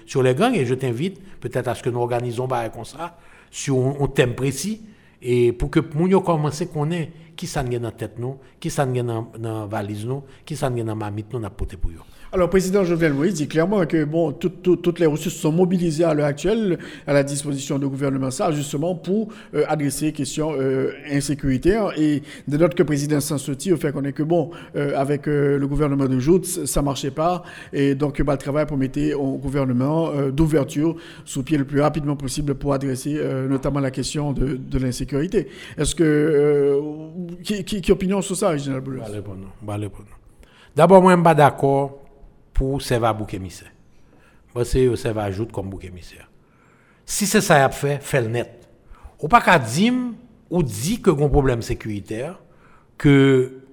[0.06, 0.56] sur les gangs.
[0.56, 3.18] Et je t'invite peut-être à ce que nous organisons bah, comme ça,
[3.50, 4.82] sur un, thème précis.
[5.22, 9.32] Et pour que nous commence à connaître qui ça dans tête nous, qui ça dans
[9.40, 12.21] la valise nous, qui ça dans mamite nous, n'a pour eux.
[12.34, 16.14] Alors, le président Jovenel Moïse dit clairement que bon, toutes les ressources sont mobilisées à
[16.14, 20.94] l'heure actuelle à la disposition du gouvernement, ça, justement, pour euh, adresser les questions euh,
[21.12, 21.92] insécuritaires.
[22.00, 25.26] Et de notre que le président Sansoti, au fait qu'on est que, bon, euh, avec
[25.26, 27.44] le gouvernement de Jout, ça marchait pas.
[27.74, 32.56] Et donc, bah, le travail mettre au gouvernement d'ouverture sous pied le plus rapidement possible
[32.56, 35.50] pour adresser notamment la question de, de l'insécurité.
[35.78, 36.80] Est-ce que.
[37.44, 39.02] qui, qui, opinion sur ça, Général Boulos
[40.74, 42.01] D'abord, moi, je ne suis pas d'accord
[42.62, 43.72] pour servir bouc émissaire.
[44.54, 46.30] Moi, c'est au servir ajoute comme bouc émissaire.
[47.04, 48.70] Si c'est ça à fait, fait le net.
[49.20, 49.96] Ou pas qu'à dire
[50.48, 52.40] ou dit que un problème sécuritaire,
[53.00, 53.64] que,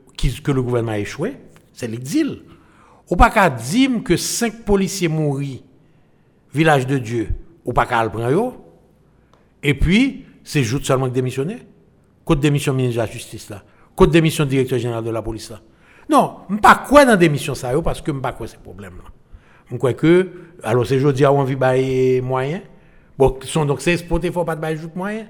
[0.42, 1.36] que le gouvernement a échoué,
[1.74, 2.44] c'est l'exil.
[3.10, 5.58] Ou pas qu'à dire que cinq policiers mourir,
[6.54, 7.28] village de Dieu,
[7.66, 8.54] ou pas qu'à le prendre,
[9.62, 11.58] et puis, c'est juste seulement démissionner.
[12.24, 13.62] Côte démission ministre de la Justice là.
[13.94, 15.60] Côte démission directeur général de la police là.
[16.08, 18.46] Non, je ne pas quoi dans des missions ça parce que je ne pas quoi
[18.46, 19.10] ces problèmes-là?
[19.70, 20.30] Je crois que,
[20.62, 22.62] alors c'est aujourd'hui on vit des moyens.
[23.18, 25.26] Bon, sont donc c'est exporté, il faut pas de bailler moyens.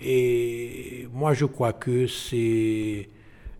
[0.00, 3.08] Et moi je crois que c'est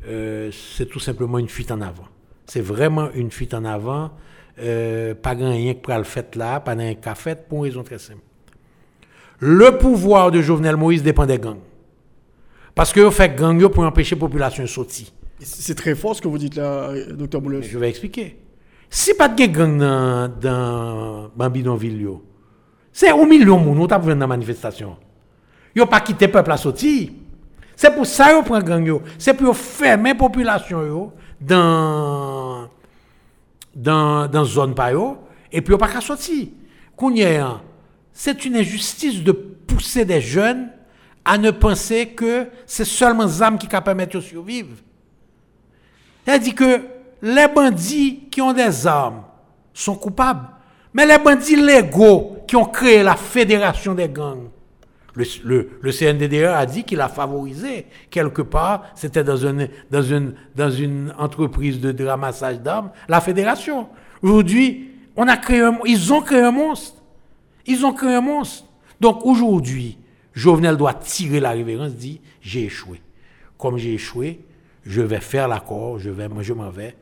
[0.07, 2.07] euh, c'est tout simplement une fuite en avant.
[2.47, 4.13] C'est vraiment une fuite en avant.
[4.59, 7.83] Euh, pas rien que pour le fait là, pas rien qu'à fait pour une raison
[7.83, 8.21] très simple.
[9.41, 11.59] Le pouvoir de Jovenel Moïse dépend des gangs.
[12.75, 15.09] Parce que vous faites gang pour empêcher la population de sortir.
[15.40, 17.62] C'est très fort ce que vous dites là, docteur Boulos.
[17.62, 18.38] Je vais expliquer.
[18.88, 21.31] Si pas de gang dans, dans
[22.92, 24.96] c'est un million de monde qui ont dans la manifestation.
[25.75, 27.11] Ils n'ont pas quitté le peuple à sortir.
[27.77, 29.01] C'est pour ça qu'ils prennent gang.
[29.18, 32.70] C'est pour fermer la population dans
[33.75, 34.90] dans dans zone pa
[35.53, 36.49] et puis ils pas qu'à sortir.
[38.14, 40.70] C'est une injustice de pousser des jeunes
[41.22, 44.75] à ne penser que c'est seulement les âmes qui permettent de survivre.
[46.27, 46.81] Elle dit que
[47.23, 49.23] les bandits qui ont des armes
[49.73, 50.49] sont coupables.
[50.93, 54.49] Mais les bandits légaux qui ont créé la fédération des gangs,
[55.15, 60.35] le, le, CNDDA a dit qu'il a favorisé quelque part, c'était dans une, dans, une,
[60.55, 63.89] dans une entreprise de, ramassage d'armes, la fédération.
[64.23, 67.03] Aujourd'hui, on a créé ils ont créé un monstre.
[67.67, 68.67] Ils ont créé un monstre.
[69.01, 69.99] Donc aujourd'hui,
[70.35, 73.01] Jovenel doit tirer la révérence, dit j'ai échoué.
[73.59, 74.46] Comme j'ai échoué,
[74.87, 76.94] je vais faire l'accord, je vais, moi je m'en vais,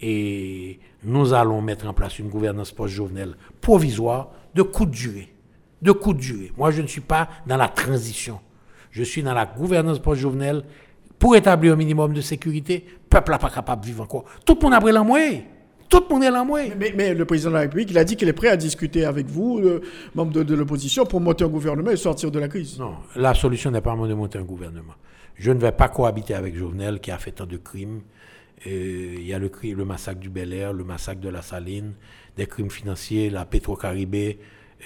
[0.00, 5.32] et nous allons mettre en place une gouvernance post-jovenelle provisoire de courte durée.
[5.80, 6.52] De courte durée.
[6.56, 8.40] Moi, je ne suis pas dans la transition.
[8.90, 10.62] Je suis dans la gouvernance post-jovenelle
[11.18, 12.84] pour établir un minimum de sécurité.
[12.86, 14.24] Le peuple n'est pas capable de vivre encore.
[14.44, 15.44] Tout le monde a pris.
[15.88, 16.60] Tout le monde est là, moi.
[16.78, 19.04] Mais, mais, le président de la République, il a dit qu'il est prêt à discuter
[19.04, 19.82] avec vous, le
[20.14, 22.78] membre de, de l'opposition, pour monter un gouvernement et sortir de la crise.
[22.78, 24.94] Non, la solution n'est pas de monter un gouvernement.
[25.36, 28.02] Je ne vais pas cohabiter avec Jovenel qui a fait tant de crimes.
[28.66, 31.94] Euh, il y a le, le massacre du Bel Air, le massacre de la Saline,
[32.36, 34.38] des crimes financiers, la Petro-Caribé.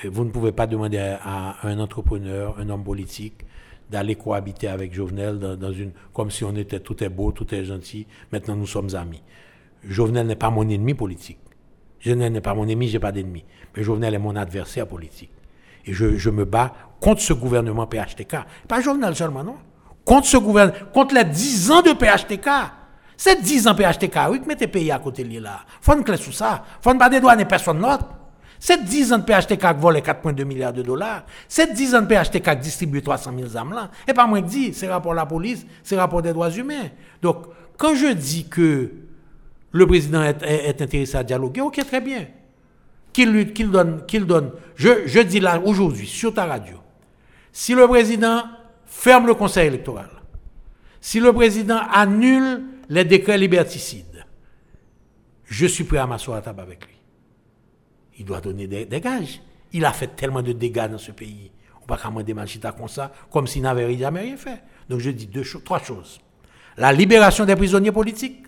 [0.04, 3.44] Euh, vous ne pouvez pas demander à, un entrepreneur, un homme politique,
[3.90, 7.64] d'aller cohabiter avec Jovenel dans, une, comme si on était tout est beau, tout est
[7.64, 8.06] gentil.
[8.32, 9.22] Maintenant, nous sommes amis.
[9.85, 11.38] Jovenel n'est pas mon ennemi politique.
[12.00, 13.44] Jovenel n'est pas mon ennemi, j'ai pas d'ennemi.
[13.76, 15.30] Mais Jovenel est mon adversaire politique.
[15.85, 18.37] Et je, je, me bats contre ce gouvernement PHTK.
[18.66, 19.56] Pas Jovenel seulement, non.
[20.07, 22.49] Contre ce gouvernement, contre les 10 ans de PHTK.
[23.16, 25.61] C'est 10 ans PHTK, oui, que mettez pays à côté de là.
[25.81, 26.64] Faut une clé sous ça.
[26.81, 28.07] Faut ne pas dédouaner personne d'autre.
[28.61, 31.25] C'est 10 ans de PHTK qui vole 4,2 milliards de dollars.
[31.49, 33.90] C'est 10 ans de PHTK qui distribue 300 000 âmes là.
[34.07, 36.88] Et pas moi qui dis, c'est rapport à la police, c'est rapport des droits humains.
[37.21, 38.92] Donc, quand je dis que
[39.73, 42.27] le président est, intéressé à dialoguer, ok, très bien.
[43.12, 44.53] Qu'il qu'il donne, qu'il donne.
[44.77, 46.77] Je, je dis là aujourd'hui, sur ta radio,
[47.51, 48.42] si le président
[48.87, 50.11] ferme le conseil électoral,
[51.01, 54.25] si le président annule les décrets liberticides,
[55.44, 56.94] je suis prêt à m'asseoir à table avec lui.
[58.18, 59.40] Il doit donner des, gages.
[59.72, 61.51] Il a fait tellement de dégâts dans ce pays.
[61.77, 64.62] On ne peut pas des Malchita comme ça, comme s'il n'avait jamais rien fait.
[64.88, 66.18] Donc je dis deux, trois choses.
[66.77, 68.44] La libération des prisonniers politiques,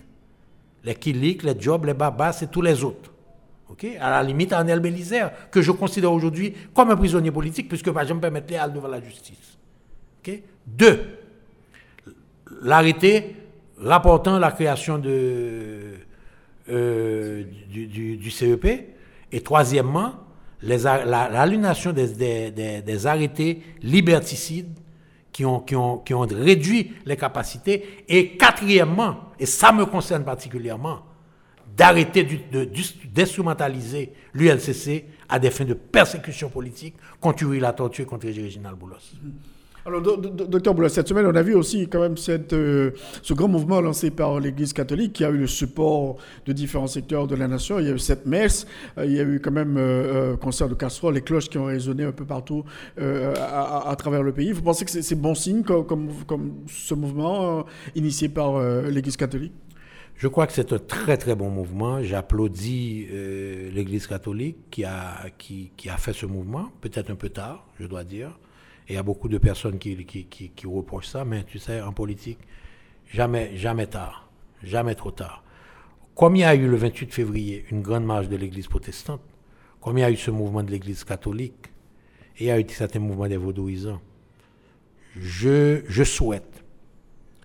[0.83, 3.11] les Kilik, les Jobs, les Babas et tous les autres.
[3.69, 7.85] Ok, À la limite, Arnel Bélizer, que je considère aujourd'hui comme un prisonnier politique, puisque
[7.85, 9.58] je me permettre les devant la justice.
[10.65, 10.99] Deux,
[12.61, 13.35] l'arrêté
[13.81, 15.01] rapportant la création
[16.69, 18.95] euh, du, CEP.
[19.31, 20.13] Et troisièmement,
[20.61, 24.77] l'annulation des, des, arrêtés liberticides
[25.31, 28.03] qui ont, qui, ont, qui ont réduit les capacités.
[28.07, 31.01] Et quatrièmement, et ça me concerne particulièrement,
[31.77, 32.27] d'arrêter
[33.05, 39.13] d'instrumentaliser l'ULCC à des fins de persécution politique contre la torture contre Réginald Boulos.
[39.89, 42.91] Alors, docteur Boulos, cette semaine, on a vu aussi quand même euh,
[43.23, 47.25] ce grand mouvement lancé par l'Église catholique qui a eu le support de différents secteurs
[47.25, 47.79] de la nation.
[47.79, 48.67] Il y a eu cette messe,
[48.99, 51.65] euh, il y a eu quand même euh, concert de casseroles, les cloches qui ont
[51.65, 52.63] résonné un peu partout
[52.99, 54.51] à, travers le pays.
[54.51, 56.09] Vous pensez que c'est bon signe comme,
[56.67, 59.53] ce mouvement initié par l'Église catholique?
[60.17, 62.03] Je crois que c'est un très très bon mouvement.
[62.03, 63.07] J'applaudis
[63.73, 68.37] l'Église catholique qui, a fait ce mouvement, peut-être un peu tard, je dois dire.
[68.89, 71.79] Et il y a beaucoup de personnes qui, qui, qui, reprochent ça, mais tu sais,
[71.79, 72.39] en politique,
[73.07, 74.27] jamais, jamais tard,
[74.63, 75.43] jamais trop tard.
[76.15, 79.21] Comme il y a eu le 28 février une grande marche de l'Église protestante,
[79.79, 81.67] comme il y a eu ce mouvement de l'Église catholique,
[82.39, 84.01] et il y a eu certains mouvements des vaudouisants,
[85.15, 86.63] je, je souhaite,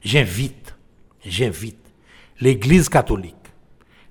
[0.02, 0.74] j'invite,
[1.26, 1.92] j'invite
[2.40, 3.35] l'Église catholique,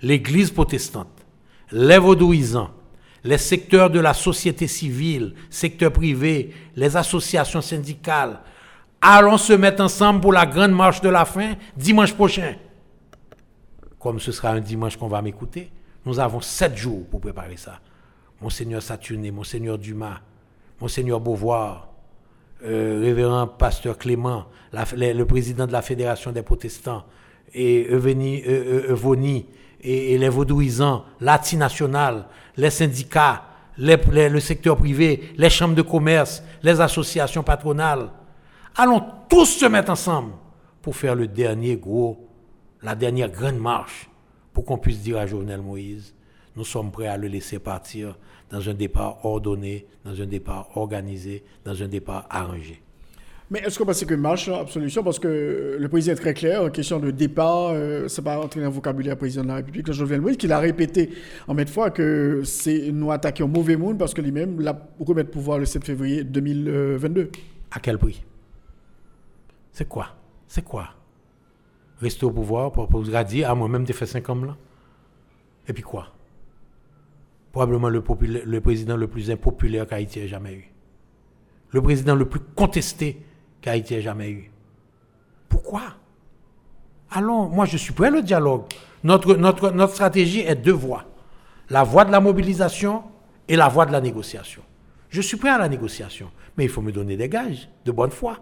[0.03, 1.25] l'Église protestante,
[1.71, 2.75] les vaudouisants,
[3.23, 8.39] les secteurs de la société civile, secteur privé, les associations syndicales.
[9.01, 12.55] Allons se mettre ensemble pour la grande marche de la faim dimanche prochain.
[13.99, 15.71] Comme ce sera un dimanche qu'on va m'écouter,
[16.05, 17.79] nous avons sept jours pour préparer ça.
[18.41, 20.19] Monseigneur Saturné, Monseigneur Dumas,
[20.81, 21.89] Monseigneur Beauvoir,
[22.65, 27.05] euh, révérend pasteur Clément, le président de la Fédération des protestants,
[27.53, 29.45] et Evoni,
[29.83, 32.25] et, les vaudouisants, nationale,
[32.57, 33.43] les syndicats,
[33.77, 38.09] le secteur privé, les chambres de commerce, les associations patronales.
[38.75, 40.33] Allons tous se mettre ensemble
[40.81, 42.27] pour faire le dernier gros,
[42.81, 44.09] la dernière grande marche,
[44.53, 46.13] pour qu'on puisse dire à Jovenel Moïse,
[46.55, 48.17] nous sommes prêts à le laisser partir
[48.49, 52.81] dans un départ ordonné, dans un départ organisé, dans un départ arrangé.
[53.53, 56.99] Mais est-ce qu'on pense que marche absolution Parce que le président est très clair, question
[56.99, 60.37] de départ, euh, ça va entrer dans le vocabulaire président de la République, Jovenel Moïse,
[60.37, 61.11] qu'il a répété
[61.47, 65.23] en maintes fois que c'est nous attaquer au mauvais monde parce que lui-même l'a remis
[65.23, 67.29] pouvoir le 7 février 2022.
[67.69, 68.23] À quel prix?
[69.71, 70.07] C'est quoi?
[70.47, 70.89] C'est quoi?
[72.01, 74.57] Rester au pouvoir pour, pour dire, ah moi-même, j'ai fait 5 ans là.
[75.67, 76.07] Et puis quoi?
[77.51, 78.03] Probablement le,
[78.45, 80.71] le président le plus impopulaire qu'Haïti ait jamais eu.
[81.69, 83.21] Le président le plus contesté
[83.63, 84.51] qu'Haïti ait jamais eu.
[85.49, 85.81] Pourquoi?
[87.09, 88.63] Allons, moi je suis prêt au dialogue.
[89.03, 91.05] Notre, notre, notre stratégie est deux voies.
[91.69, 93.03] La voie de la mobilisation
[93.47, 94.61] et la voie de la négociation.
[95.09, 98.11] Je suis prêt à la négociation, mais il faut me donner des gages de bonne
[98.11, 98.37] foi.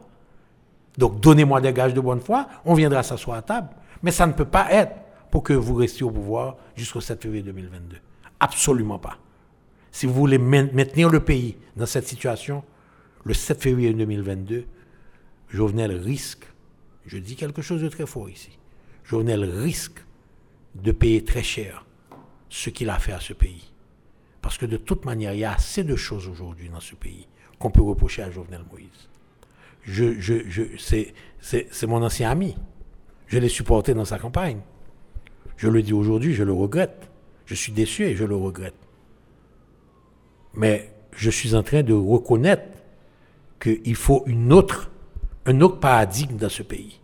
[0.97, 3.69] Donc donnez-moi des gages de bonne foi, on viendra s'asseoir à table.
[4.03, 4.95] Mais ça ne peut pas être
[5.29, 7.97] pour que vous restiez au pouvoir jusqu'au 7 février 2022.
[8.39, 9.17] Absolument pas.
[9.91, 12.63] Si vous voulez maintenir le pays dans cette situation,
[13.23, 14.65] le 7 février 2022,
[15.51, 16.45] Jovenel risque,
[17.05, 18.57] je dis quelque chose de très fort ici,
[19.03, 19.99] Jovenel risque
[20.75, 21.85] de payer très cher
[22.49, 23.71] ce qu'il a fait à ce pays.
[24.41, 27.27] Parce que de toute manière, il y a assez de choses aujourd'hui dans ce pays
[27.59, 29.09] qu'on peut reprocher à Jovenel Moïse.
[29.83, 30.33] Je, je,
[31.39, 32.55] c'est mon ancien ami.
[33.27, 34.59] Je l'ai supporté dans sa campagne.
[35.57, 37.09] Je le dis aujourd'hui, je le regrette.
[37.45, 38.75] Je suis déçu et je le regrette.
[40.53, 42.63] Mais je suis en train de reconnaître
[43.59, 44.89] qu'il faut une autre,
[45.45, 46.99] un autre paradigme dans ce pays.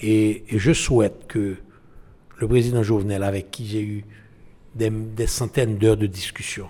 [0.00, 1.56] Et, je souhaite que
[2.38, 4.04] le président Jovenel, avec qui j'ai eu
[4.74, 6.68] des, centaines d'heures de discussion,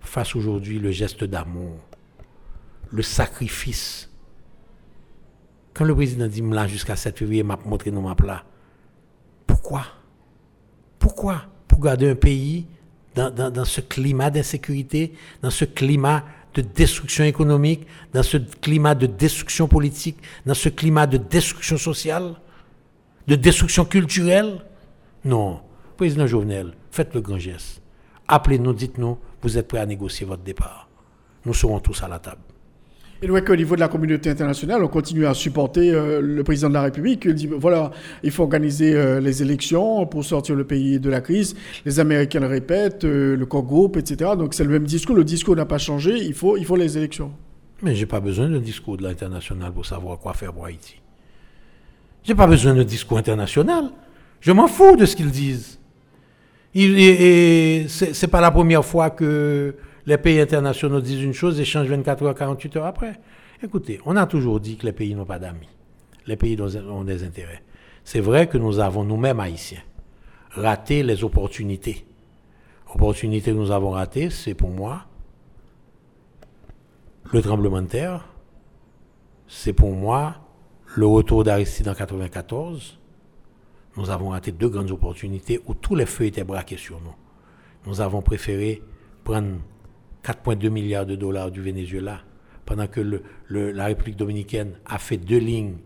[0.00, 1.78] fasse aujourd'hui le geste d'amour,
[2.90, 4.10] le sacrifice.
[5.74, 8.44] Quand le président dit là jusqu'à 7 février, m'a montré nos maps là.
[9.46, 9.86] Pourquoi?
[10.98, 11.46] Pourquoi?
[11.66, 12.66] Pour garder un pays
[13.14, 16.24] dans, dans ce climat d'insécurité, dans ce climat
[16.54, 22.34] de destruction économique, dans ce climat de destruction politique, dans ce climat de destruction sociale,
[23.26, 24.64] de destruction culturelle?
[25.24, 25.60] Non.
[25.96, 27.82] Président Jovenel, faites le grand geste.
[28.26, 30.88] Appelez-nous, dites-nous, vous êtes prêts à négocier votre départ.
[31.44, 32.40] Nous serons tous à la table.
[33.22, 36.70] Et voit qu'au niveau de la communauté internationale, on continue à supporter euh, le président
[36.70, 37.24] de la République.
[37.26, 37.90] Il dit voilà,
[38.22, 41.54] il faut organiser euh, les élections pour sortir le pays de la crise.
[41.84, 44.30] Les Américains le répètent, euh, le corps etc.
[44.38, 45.14] Donc c'est le même discours.
[45.14, 46.16] Le discours n'a pas changé.
[46.16, 47.30] Il faut, il faut les élections.
[47.82, 50.96] Mais j'ai pas besoin d'un discours de l'international pour savoir quoi faire pour Haïti.
[52.24, 53.90] J'ai pas besoin d'un discours international.
[54.40, 55.78] Je m'en fous de ce qu'ils disent.
[56.74, 59.74] et c'est pas la première fois que
[60.06, 63.20] les pays internationaux disent une chose et changent 24 heures, 48 heures après.
[63.62, 65.68] Écoutez, on a toujours dit que les pays n'ont pas d'amis.
[66.26, 67.62] Les pays ont des intérêts.
[68.04, 69.82] C'est vrai que nous avons nous-mêmes, haïtiens,
[70.50, 72.06] raté les opportunités.
[72.94, 75.06] Opportunités que nous avons ratées, c'est pour moi
[77.32, 78.26] le tremblement de terre,
[79.46, 80.36] c'est pour moi
[80.96, 82.98] le retour d'Aristide en 1994.
[83.96, 87.14] Nous avons raté deux grandes opportunités où tous les feux étaient braqués sur nous.
[87.86, 88.82] Nous avons préféré
[89.22, 89.58] prendre
[90.24, 92.20] 4,2 milliards de dollars du Venezuela,
[92.64, 93.00] pendant que
[93.50, 95.76] la République dominicaine a fait deux lignes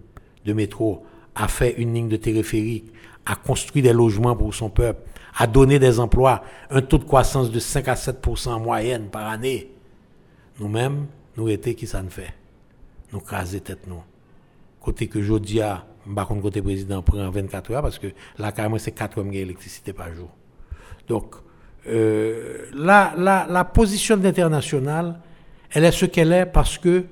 [0.45, 1.05] de métro,
[1.35, 2.93] a fait une ligne de téléphérique,
[3.27, 5.03] a construit des logements pour son peuple,
[5.37, 9.29] a donné des emplois, un taux de croissance de 5 à 7 en moyenne par
[9.29, 9.71] année.
[10.61, 11.07] Nous-mêmes,
[11.37, 12.35] nous étions qui ça ne fait?
[13.13, 14.03] Nous craser tête nous.
[14.81, 15.19] Côté que
[16.15, 18.09] par contre, côté président, prend 24 heures parce que
[18.39, 20.29] là, carrément, c'est 4 heures d'électricité par jour.
[21.09, 21.37] Donc,
[21.87, 25.21] euh, la, la, la, position internationale,
[25.71, 27.05] elle est ce qu'elle est parce que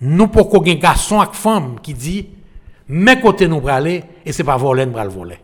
[0.00, 2.28] nous, pour un garçon avec femme qui dit,
[2.88, 5.38] mais côté nous aller et c'est pas voler, nous le voler.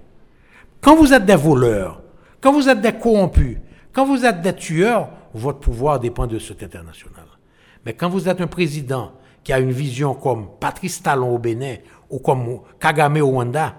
[0.80, 2.00] Quand vous êtes des voleurs,
[2.40, 3.58] quand vous êtes des corrompus,
[3.92, 7.26] quand vous êtes des tueurs, votre pouvoir dépend de cet international.
[7.84, 11.76] Mais quand vous êtes un président qui a une vision comme Patrice Talon au Bénin
[12.10, 13.74] ou comme Kagame au Rwanda,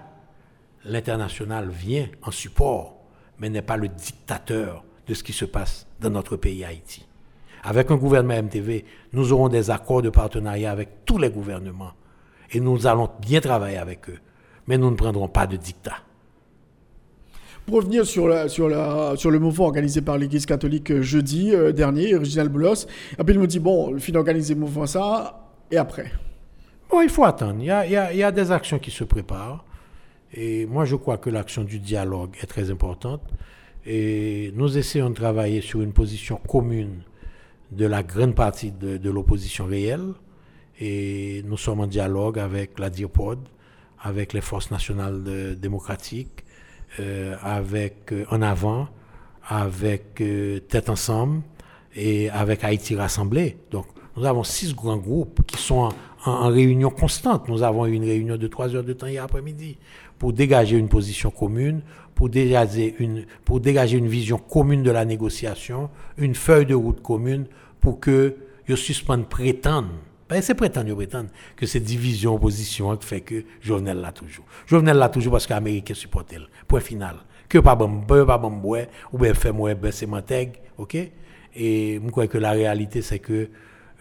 [0.84, 2.97] l'international vient en support
[3.40, 7.06] mais n'est pas le dictateur de ce qui se passe dans notre pays Haïti.
[7.62, 11.92] Avec un gouvernement MTV, nous aurons des accords de partenariat avec tous les gouvernements
[12.52, 14.18] et nous allons bien travailler avec eux,
[14.66, 15.96] mais nous ne prendrons pas de dictat.
[17.66, 21.54] Pour revenir sur, la, sur, la, sur le mouvement organisé par l'Église catholique euh, jeudi
[21.54, 22.86] euh, dernier, Reginald Boulos,
[23.18, 26.10] après il me dit, bon, le fin d'organiser le mouvement ça, et après?
[26.90, 27.56] Bon, il faut attendre.
[27.58, 29.64] Il y a, il y a des actions qui se préparent.
[30.34, 33.22] Et moi, je crois que l'action du dialogue est très importante.
[33.86, 37.02] Et nous essayons de travailler sur une position commune
[37.70, 40.12] de la grande partie de, l'opposition réelle.
[40.80, 43.38] Et nous sommes en dialogue avec la DIRPOD,
[44.02, 46.44] avec les forces nationales démocratiques,
[47.00, 48.88] euh, avec euh, En Avant,
[49.46, 51.42] avec euh, Tête Ensemble
[51.94, 53.56] et avec Haïti Rassemblée.
[53.70, 55.90] Donc, nous avons six grands groupes qui sont
[56.24, 57.48] en, en réunion constante.
[57.48, 59.78] Nous avons eu une réunion de trois heures de temps hier après-midi
[60.18, 61.82] pour dégager une position commune,
[62.14, 67.00] pour dégager une, pour dégager une vision commune de la négociation, une feuille de route
[67.02, 67.46] commune
[67.80, 69.90] pour que je suspende prétendre
[70.28, 74.44] ben, c'est prétendre, prétendre que c'est division opposition qui fait que Jovenel l'a toujours.
[74.66, 76.48] Jovenel l'a toujours parce que l'Amérique supporte elle.
[76.66, 77.16] Point final.
[77.48, 78.60] Que pas bon pas bon
[79.12, 80.06] ou bien fait moi ben c'est
[80.76, 80.96] OK?
[81.56, 83.48] Et je crois que la réalité c'est que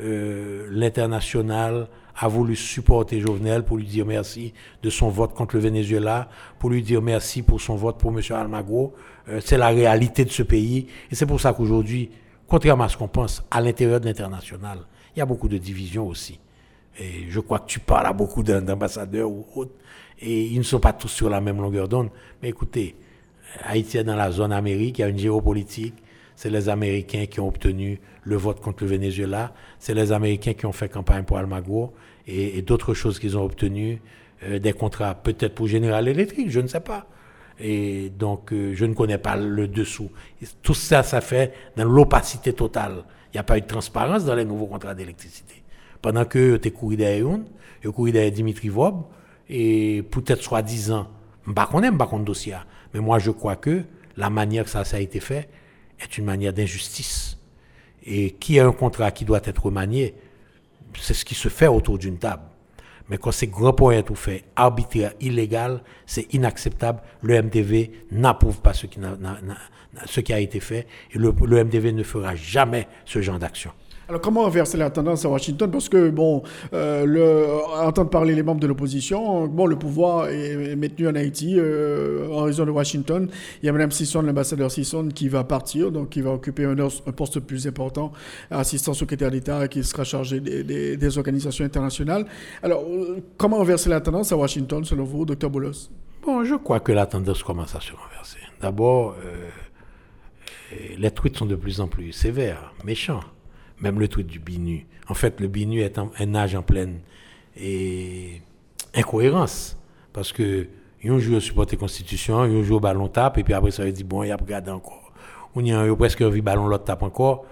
[0.02, 1.88] euh, l'international
[2.20, 6.70] a voulu supporter Jovenel pour lui dire merci de son vote contre le Venezuela, pour
[6.72, 8.22] lui dire merci pour son vote pour M.
[8.32, 8.96] Almagro.
[9.30, 10.88] Euh, c'est la réalité de ce pays.
[11.12, 12.10] Et c'est pour ça qu'aujourd'hui,
[12.48, 14.80] contrairement à ce qu'on pense à l'intérieur de l'international,
[15.16, 16.40] il y a beaucoup de divisions aussi.
[17.00, 19.74] Et je crois que tu parles à beaucoup d'ambassadeurs ou autres,
[20.20, 22.10] et ils ne sont pas tous sur la même longueur d'onde.
[22.42, 22.96] Mais écoutez,
[23.64, 25.94] Haïti est dans la zone Amérique, il y a une géopolitique,
[26.36, 30.66] c'est les Américains qui ont obtenu le vote contre le Venezuela, c'est les Américains qui
[30.66, 31.94] ont fait campagne pour Almagro
[32.28, 34.02] et, d'autres choses qu'ils ont obtenues,
[34.44, 37.08] euh, des contrats peut-être pour General Electric, je ne sais pas.
[37.60, 40.12] Et donc, euh, je ne connais pas le dessous.
[40.62, 43.04] tout ça, ça fait dans l'opacité totale.
[43.34, 45.64] Il n'y a pas eu de transparence dans les nouveaux contrats d'électricité.
[46.02, 47.46] Pendant que tu couru derrière une,
[47.82, 49.04] tu couru derrière Dimitri Vob,
[49.50, 51.08] et peut-être soi-disant,
[51.46, 52.56] je ne connais pas le dossier,
[52.94, 53.84] mais moi je crois que
[54.18, 55.50] la manière que ça, ça a été fait
[56.00, 57.38] est une manière d'injustice.
[58.06, 60.16] Et qui a un contrat qui doit être remanié,
[61.00, 62.44] c'est ce qui se fait autour d'une table.
[63.10, 67.02] Mais quand c'est grand point tout fait, arbitraire, illégal, c'est inacceptable.
[67.22, 72.88] Le MTV n'approuve pas ce qui, a été fait et le, MTV ne fera jamais
[73.06, 73.72] ce genre d'action.
[74.10, 75.70] Alors comment inverser la tendance à Washington?
[75.70, 76.42] Parce que, bon,
[76.72, 77.46] euh, le,
[77.86, 82.44] entendre parler les membres de l'opposition, bon, le pouvoir est, maintenu en Haïti euh, en
[82.44, 83.28] raison de Washington.
[83.62, 86.76] Il y a Mme Sisson, l'ambassadeur Sisson, qui va partir, donc qui va occuper un,
[87.12, 88.14] poste plus important,
[88.50, 92.26] assistant secrétaire d'État, qui sera chargé des, organisations internationales.
[92.64, 95.90] Alors, euh, comment inverser la tendance à Washington, selon vous, Dr Boulos?
[96.24, 98.40] Bon, je crois que la tendance commence à se renverser.
[98.62, 99.16] D'abord,
[100.98, 103.22] les tweets sont de plus en plus sévères, méchants
[103.80, 104.88] même le truc du BINU.
[105.08, 107.00] En fait, le BINU est un âge en pleine
[107.56, 108.42] et
[108.94, 109.78] incohérence.
[110.14, 110.68] Parce que,
[111.04, 114.24] un jour, supporter Constitution, un jour, ballon tape, et puis après, ça veut dire, bon,
[114.24, 115.14] il y a regardé encore.
[115.56, 117.46] On y a presque vu ballon, l'autre tape encore.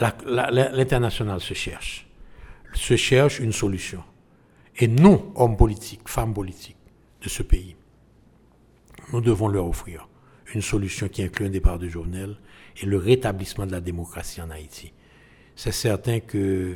[0.00, 2.06] L'international se cherche.
[2.74, 4.02] Se cherche une solution.
[4.76, 6.76] Et nous, hommes politiques, femmes politiques
[7.22, 7.76] de ce pays,
[9.12, 10.08] nous devons leur offrir
[10.52, 12.36] une solution qui inclut un départ de Jovenel
[12.82, 14.92] et le rétablissement de la démocratie en Haïti
[15.56, 16.74] c'est certain que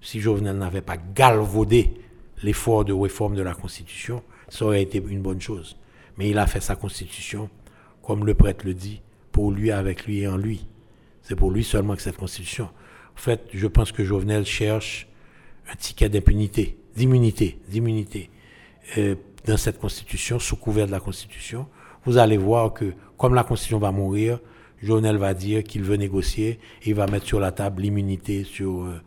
[0.00, 1.94] si Jovenel n'avait pas galvaudé
[2.42, 5.76] l'effort de réforme de la Constitution, ça aurait été une bonne chose.
[6.16, 7.48] Mais il a fait sa Constitution,
[8.02, 9.02] comme le prêtre le dit,
[9.32, 10.66] pour lui, avec lui et en lui.
[11.22, 12.70] C'est pour lui seulement que cette Constitution.
[13.14, 15.08] En fait, je pense que Jovenel cherche
[15.70, 18.30] un ticket d'impunité, d'immunité, d'immunité
[18.96, 21.66] euh, dans cette Constitution, sous couvert de la Constitution.
[22.04, 24.40] Vous allez voir que, comme la Constitution va mourir,
[24.82, 29.00] Jovenel va dire qu'il veut négocier il va mettre sur la table l'immunité sur, euh,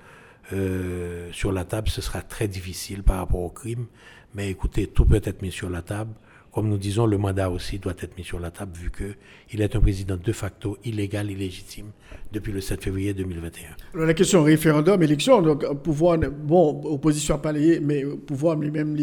[0.54, 1.90] euh, sur la table.
[1.90, 3.86] Ce sera très difficile par rapport au crime.
[4.36, 6.12] Mais écoutez, tout peut être mis sur la table.
[6.54, 9.74] Comme nous disons, le mandat aussi doit être mis sur la table vu qu'il est
[9.74, 11.92] un président de facto illégal, illégitime
[12.34, 13.70] depuis le 7 février 2021.
[13.94, 18.98] Alors la question référendum, élection, donc pouvoir, bon, opposition à palais, mais pouvoir lui-même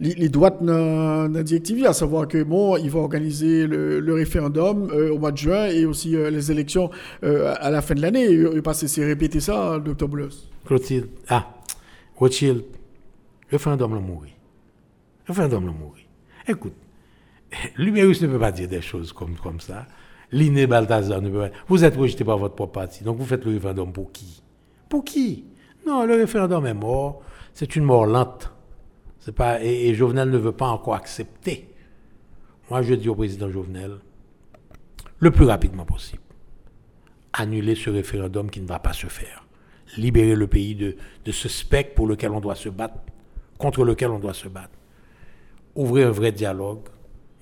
[0.00, 5.18] les, dans la directive, à savoir que bon, il va organiser le, référendum euh, au
[5.18, 6.90] mois de juin et aussi euh, les élections
[7.22, 8.26] euh, à la fin de l'année.
[8.30, 10.48] Il pas c'est répéter ça, docteur Boulos.
[10.64, 11.54] Clotilde, ah,
[12.16, 12.64] Rothschild,
[13.50, 14.28] référendum l'a mouru.
[15.26, 16.06] Référendum l'a mouru.
[16.48, 16.74] Écoute,
[17.76, 19.86] l'humérus ne peut pas dire des choses comme, comme ça.
[20.32, 21.50] L'inné Balthazar ne peut pas.
[21.68, 24.42] Vous êtes rejeté par votre propre parti, donc vous faites le référendum pour qui?
[24.88, 25.44] Pour qui?
[25.86, 27.22] Non, le référendum est mort.
[27.52, 28.53] C'est une mort lente.
[29.60, 31.68] Et, Jovenel ne veut pas encore accepter.
[32.70, 33.98] Moi, je dis au président Jovenel,
[35.18, 36.22] le plus rapidement possible,
[37.32, 39.46] annuler ce référendum qui ne va pas se faire.
[39.96, 42.96] Libérer le pays de, de ce spectre pour lequel on doit se battre,
[43.58, 44.78] contre lequel on doit se battre
[45.74, 46.88] ouvrir un vrai dialogue,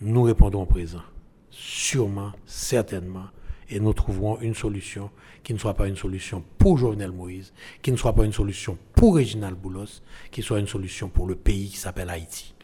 [0.01, 1.03] nous répondons présent.
[1.51, 3.26] Sûrement, certainement,
[3.68, 5.11] et nous trouverons une solution
[5.43, 8.78] qui ne soit pas une solution pour Jovenel Moïse, qui ne soit pas une solution
[8.95, 12.55] pour Réginald Boulos, qui soit une solution pour le pays qui s'appelle Haïti.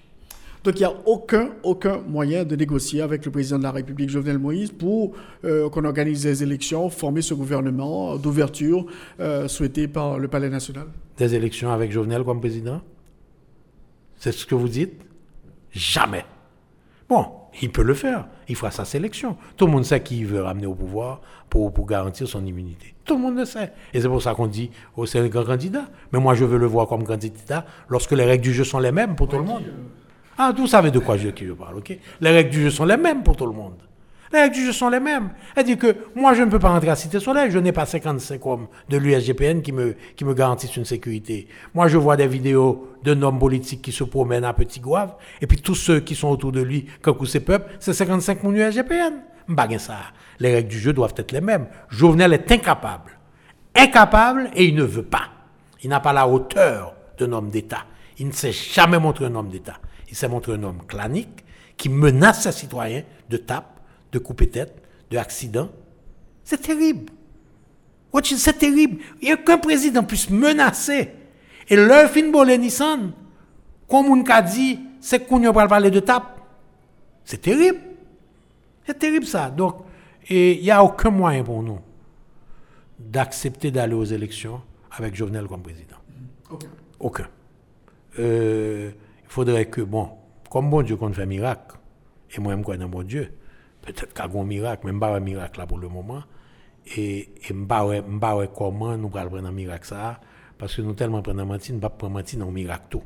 [0.65, 4.11] Donc il n'y a aucun, aucun moyen de négocier avec le président de la République,
[4.11, 5.15] Jovenel Moïse, pour
[5.45, 8.87] euh, qu'on organise des élections, former ce gouvernement d'ouverture
[9.21, 12.83] euh, souhaité par le Palais national Des élections avec Jovenel comme président?
[14.17, 15.01] C'est ce que vous dites?
[15.71, 16.25] Jamais.
[17.09, 17.27] Bon,
[17.63, 18.27] il peut le faire.
[18.49, 19.37] Il fera sa sélection.
[19.57, 22.95] Tout le monde sait qui veut ramener au pouvoir pour, pour garantir son immunité.
[23.05, 23.73] Tout le monde le sait.
[23.95, 25.87] Et c'est pour ça qu'on dit, oh, c'est un grand candidat.
[26.13, 28.93] Mais moi, je veux le voir comme candidat lorsque les règles du jeu sont les
[28.93, 29.65] mêmes pour tout le monde.
[30.37, 31.99] Ah, vous savez de quoi je, je parle, ok?
[32.21, 33.75] Les règles du jeu sont les mêmes pour tout le monde.
[34.33, 35.31] Les règles du jeu sont les mêmes.
[35.57, 37.51] Elle dit que moi, je ne peux pas rentrer à Cité Soleil.
[37.51, 39.95] Je n'ai pas 55 hommes de l'USGPN qui me,
[40.35, 41.49] garantissent une sécurité.
[41.75, 45.15] Moi, je vois des vidéos d'un homme politique qui se promène à Petit Gouave.
[45.41, 48.53] Et puis tous ceux qui sont autour de lui, comme ces peuples, c'est 55 mon
[48.53, 49.15] USGPN.
[49.47, 49.97] M'baguin ça.
[50.41, 51.67] Les règles du jeu doivent être les mêmes.
[51.89, 53.13] Jovenel est incapable.
[53.75, 55.29] Incapable et il ne veut pas.
[55.83, 57.87] Il n'a pas la hauteur d'un homme d'État.
[58.19, 59.79] Il ne s'est jamais montré un homme d'État.
[60.11, 61.45] Il s'est montré un homme clanique
[61.77, 63.78] qui menace ses citoyens de tape
[64.13, 65.71] de couper tête, de accident.
[66.45, 67.13] C'est terrible.
[68.23, 69.03] C'est terrible.
[69.21, 71.13] Il n'y a qu'un président puisse menacer.
[71.69, 73.13] Et leur fin de Nissan,
[73.89, 76.41] comme on a dit, c'est qu'on va parler de tape.
[77.25, 77.79] C'est terrible.
[78.87, 79.51] C'est terrible ça.
[79.51, 79.85] Donc,
[80.31, 81.79] il n'y a aucun moyen pour nous
[82.99, 85.97] d'accepter d'aller aux élections avec Jovenel comme président.
[86.51, 86.69] Aucun.
[86.99, 87.29] Aucun.
[88.19, 88.91] Euh,
[89.23, 90.11] il faudrait que, bon,
[90.51, 91.77] comme bon Dieu qu'on fait miracle,
[92.35, 93.33] Et moi, je crois dans mon Dieu.
[93.89, 96.23] Peut-être qu'il y a un miracle, mais je pas un miracle là pour le moment.
[96.97, 100.21] Et je ne sais pas comment nous allons prendre un miracle ça.
[100.59, 103.03] Parce que nous tellement prenons un menti, nous ne pouvons pas prendre un miracle tout.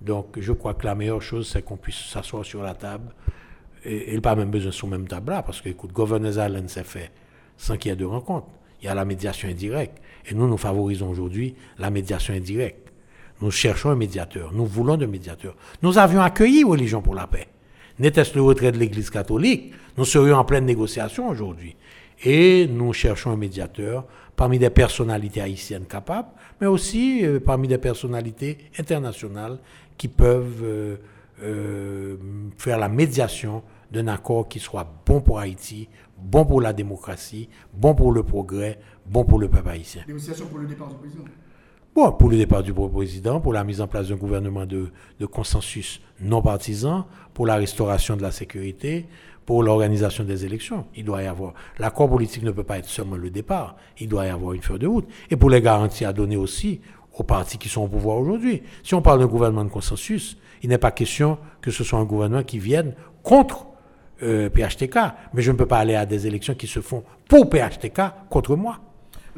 [0.00, 3.14] Donc, je crois que la meilleure chose, c'est qu'on puisse s'asseoir sur la table.
[3.84, 6.32] Et il n'y a pas même besoin sur même table là, parce que, écoute, Governor
[6.32, 7.10] Island s'est fait
[7.56, 8.48] sans qu'il y ait de rencontre.
[8.82, 10.02] Il y a la médiation indirecte.
[10.26, 12.92] Et nous, nous favorisons aujourd'hui la médiation indirecte.
[13.40, 14.52] Nous cherchons un médiateur.
[14.52, 15.56] Nous voulons de médiateurs.
[15.82, 17.48] Nous avions accueilli Religion pour la paix.
[17.98, 19.72] N'était-ce le retrait de l'Église catholique?
[19.96, 21.76] Nous serions en pleine négociation aujourd'hui.
[22.24, 24.04] Et nous cherchons un médiateur
[24.36, 26.28] parmi des personnalités haïtiennes capables,
[26.60, 29.58] mais aussi euh, parmi des personnalités internationales
[29.96, 30.96] qui peuvent euh,
[31.42, 32.16] euh,
[32.56, 37.94] faire la médiation d'un accord qui soit bon pour Haïti, bon pour la démocratie, bon
[37.94, 40.02] pour le progrès, bon pour le peuple haïtien.
[40.06, 41.24] Négociation pour le départ du président
[41.98, 46.00] Pour le départ du président, pour la mise en place d'un gouvernement de, de, consensus
[46.20, 49.06] non partisan, pour la restauration de la sécurité,
[49.44, 50.84] pour l'organisation des élections.
[50.94, 51.54] Il doit y avoir.
[51.80, 53.76] L'accord politique ne peut pas être seulement le départ.
[53.98, 55.08] Il doit y avoir une feuille de route.
[55.28, 56.80] Et pour les garanties à donner aussi
[57.18, 58.62] aux partis qui sont au pouvoir aujourd'hui.
[58.84, 62.04] Si on parle d'un gouvernement de consensus, il n'est pas question que ce soit un
[62.04, 62.94] gouvernement qui vienne
[63.24, 63.66] contre
[64.22, 64.98] euh, PHTK.
[65.34, 68.54] Mais je ne peux pas aller à des élections qui se font pour PHTK contre
[68.54, 68.78] moi.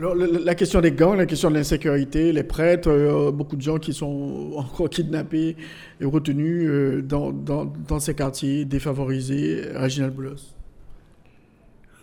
[0.01, 3.93] La question des gangs, la question de l'insécurité, les prêtres, euh, beaucoup de gens qui
[3.93, 5.57] sont encore kidnappés
[6.01, 9.63] et retenus euh, dans, ces quartiers défavorisés.
[9.75, 10.55] Reginald Boulos.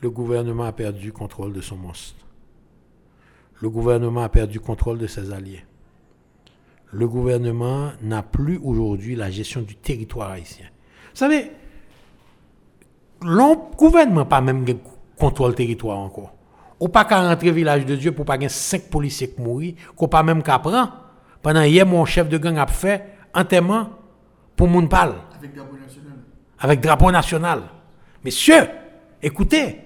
[0.04, 2.24] Le gouvernement a perdu contrôle de son monstre.
[3.62, 5.66] Le gouvernement a perdu contrôle de ses alliés.
[6.92, 10.68] Le gouvernement n'a plus aujourd'hui la gestion du territoire haïtien.
[11.14, 11.50] Vous savez,
[13.24, 14.66] le gouvernement pas même
[15.18, 16.37] contrôle le territoire encore.
[16.80, 20.08] Ou pas qu'à rentrer village de Dieu pour pas gagner cinq policiers qui mourent, qu'on
[20.08, 20.94] pas même qu'à prendre.
[21.42, 23.04] Pendant hier, mon chef de gang a fait
[23.34, 23.90] enterrement
[24.56, 25.16] pour mon parle.
[25.38, 26.14] Avec drapeau national.
[26.60, 27.62] Avec drapeau national.
[28.24, 28.68] Messieurs,
[29.22, 29.82] écoutez.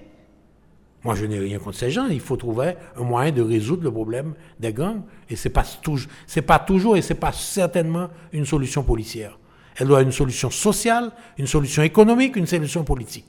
[1.04, 2.06] Moi, je n'ai rien contre ces gens.
[2.06, 5.02] Il faut trouver un moyen de résoudre le problème des gangs.
[5.28, 6.08] Et ce n'est pas, toujours,
[6.46, 9.38] pas toujours et ce n'est pas certainement une solution policière.
[9.76, 13.26] Elle doit être une solution sociale, une solution économique, une solution politique.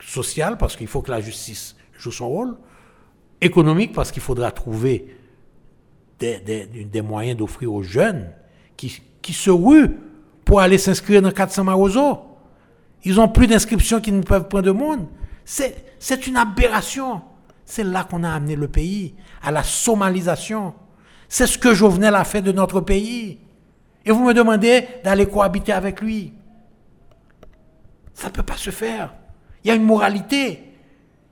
[0.00, 2.56] Sociale, parce qu'il faut que la justice joue son rôle.
[3.40, 5.16] Économique, parce qu'il faudra trouver
[6.18, 8.30] des, des, des moyens d'offrir aux jeunes
[8.76, 9.90] qui, qui se ruent
[10.44, 12.18] pour aller s'inscrire dans 400 Marozo.
[13.04, 15.06] Ils ont plus d'inscriptions qu'ils ne peuvent prendre de monde.
[15.44, 17.22] C'est une aberration.
[17.66, 20.74] C'est là qu'on a amené le pays, à la somalisation.
[21.28, 23.40] C'est ce que Jovenel a fait de notre pays.
[24.04, 26.32] Et vous me demandez d'aller cohabiter avec lui.
[28.12, 29.14] Ça ne peut pas se faire.
[29.62, 30.63] Il y a une moralité.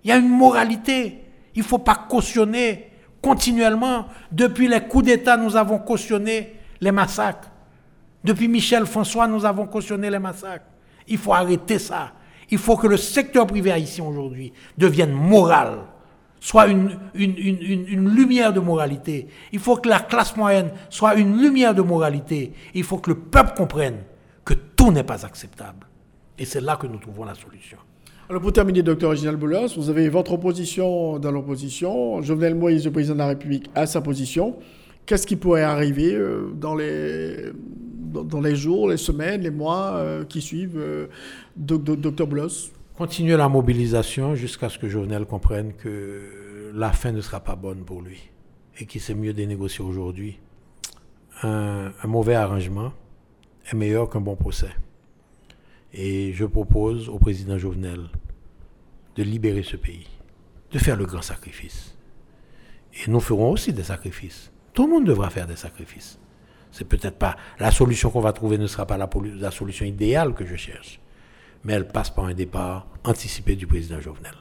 [0.05, 1.19] Il y a une moralité.
[1.55, 2.91] Il ne faut pas cautionner
[3.21, 4.07] continuellement.
[4.31, 7.49] Depuis les coups d'État, nous avons cautionné les massacres.
[8.25, 10.67] Depuis Michel François, nous avons cautionné les massacres.
[11.09, 12.13] Il faut arrêter ça.
[12.51, 15.79] Il faut que le secteur privé haïtien aujourd'hui devienne moral,
[16.39, 19.29] soit une, une, lumière de moralité.
[19.53, 22.53] Il faut que la classe moyenne soit une lumière de moralité.
[22.75, 23.99] Il faut que le peuple comprenne
[24.45, 25.87] que tout n'est pas acceptable.
[26.39, 27.79] Et c'est là que nous trouvons la solution.
[28.29, 32.23] Alors pour terminer, docteur Reginald Boulos, vous avez votre opposition dans l'opposition.
[32.23, 34.57] Jovenel Moïse, le président de la République, a sa position.
[35.07, 40.79] Qu'est-ce qui pourrait arriver euh, dans les, jours, les semaines, les mois euh, qui suivent,
[40.79, 41.09] euh,
[41.57, 42.71] docteur Boulos?
[42.97, 47.85] Continuer la mobilisation jusqu'à ce que Jovenel comprenne que la fin ne sera pas bonne
[47.85, 48.31] pour lui
[48.79, 50.39] et qu'il sait mieux de négocier aujourd'hui.
[51.43, 52.93] Un mauvais arrangement
[53.69, 54.71] est meilleur qu'un bon procès.
[55.95, 58.01] Et je propose au président Jovenel
[59.17, 60.09] de libérer ce pays,
[60.71, 61.97] de faire le grand sacrifice.
[62.95, 64.51] Et nous ferons aussi des sacrifices.
[64.73, 66.19] Tout le monde devra faire des sacrifices.
[66.71, 70.47] C'est peut-être pas la solution qu'on va trouver ne sera pas la, solution idéale que
[70.47, 71.01] je cherche,
[71.65, 74.33] mais elle passe par un départ anticipé du président Jovenel.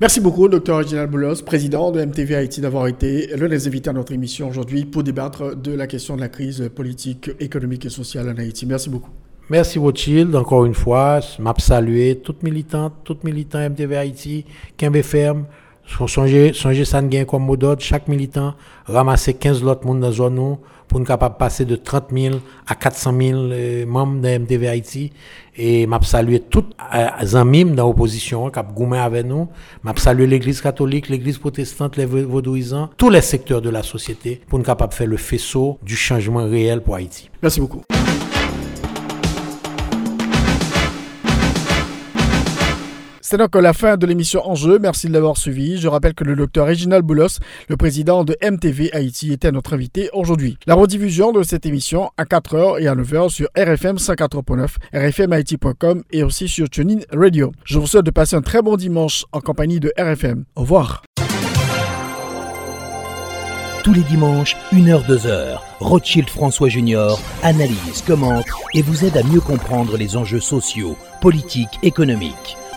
[0.00, 3.92] Merci beaucoup, docteur Reginald Boulos, président de MTV Haïti, d'avoir été l'un des invités à
[3.92, 8.28] notre émission aujourd'hui pour débattre de la question de la crise politique, économique et sociale
[8.28, 8.66] en Haïti.
[8.66, 9.10] Merci beaucoup.
[9.50, 11.20] Merci Rothschild, encore une fois.
[11.38, 14.44] M'a salué toutes militantes, toutes militants MTV Haïti,
[14.76, 15.46] Kembe Ferme.
[16.06, 20.58] Songez, songez ça comme mot d'ordre, chaque militant ramasser 15 autres monde dans la zone
[20.86, 22.36] pour nous capable passer de 30 000
[22.66, 25.12] à 400 000 euh, membres de MTV Haïti.
[25.56, 29.48] Et m'a salué toutes les euh, amis dans l'opposition qui ont avec nous.
[29.82, 34.58] M'a salué l'église catholique, l'église protestante, les vaudouisants, tous les secteurs de la société pour
[34.58, 37.30] nous capable faire le faisceau du changement réel pour Haïti.
[37.42, 37.82] Merci beaucoup.
[43.30, 44.78] C'est donc la fin de l'émission Enjeu.
[44.78, 45.76] Merci de l'avoir suivi.
[45.76, 50.08] Je rappelle que le docteur Réginald Boulos, le président de MTV Haïti, était notre invité
[50.14, 50.56] aujourd'hui.
[50.66, 56.22] La rediffusion de cette émission à 4h et à 9h sur RFM 104.9, rfmhaïti.com et
[56.22, 57.52] aussi sur TuneIn Radio.
[57.64, 60.46] Je vous souhaite de passer un très bon dimanche en compagnie de RFM.
[60.56, 61.02] Au revoir.
[63.84, 69.98] Tous les dimanches, 1h-2h, Rothschild François Junior analyse, commente et vous aide à mieux comprendre
[69.98, 72.56] les enjeux sociaux, politiques, économiques.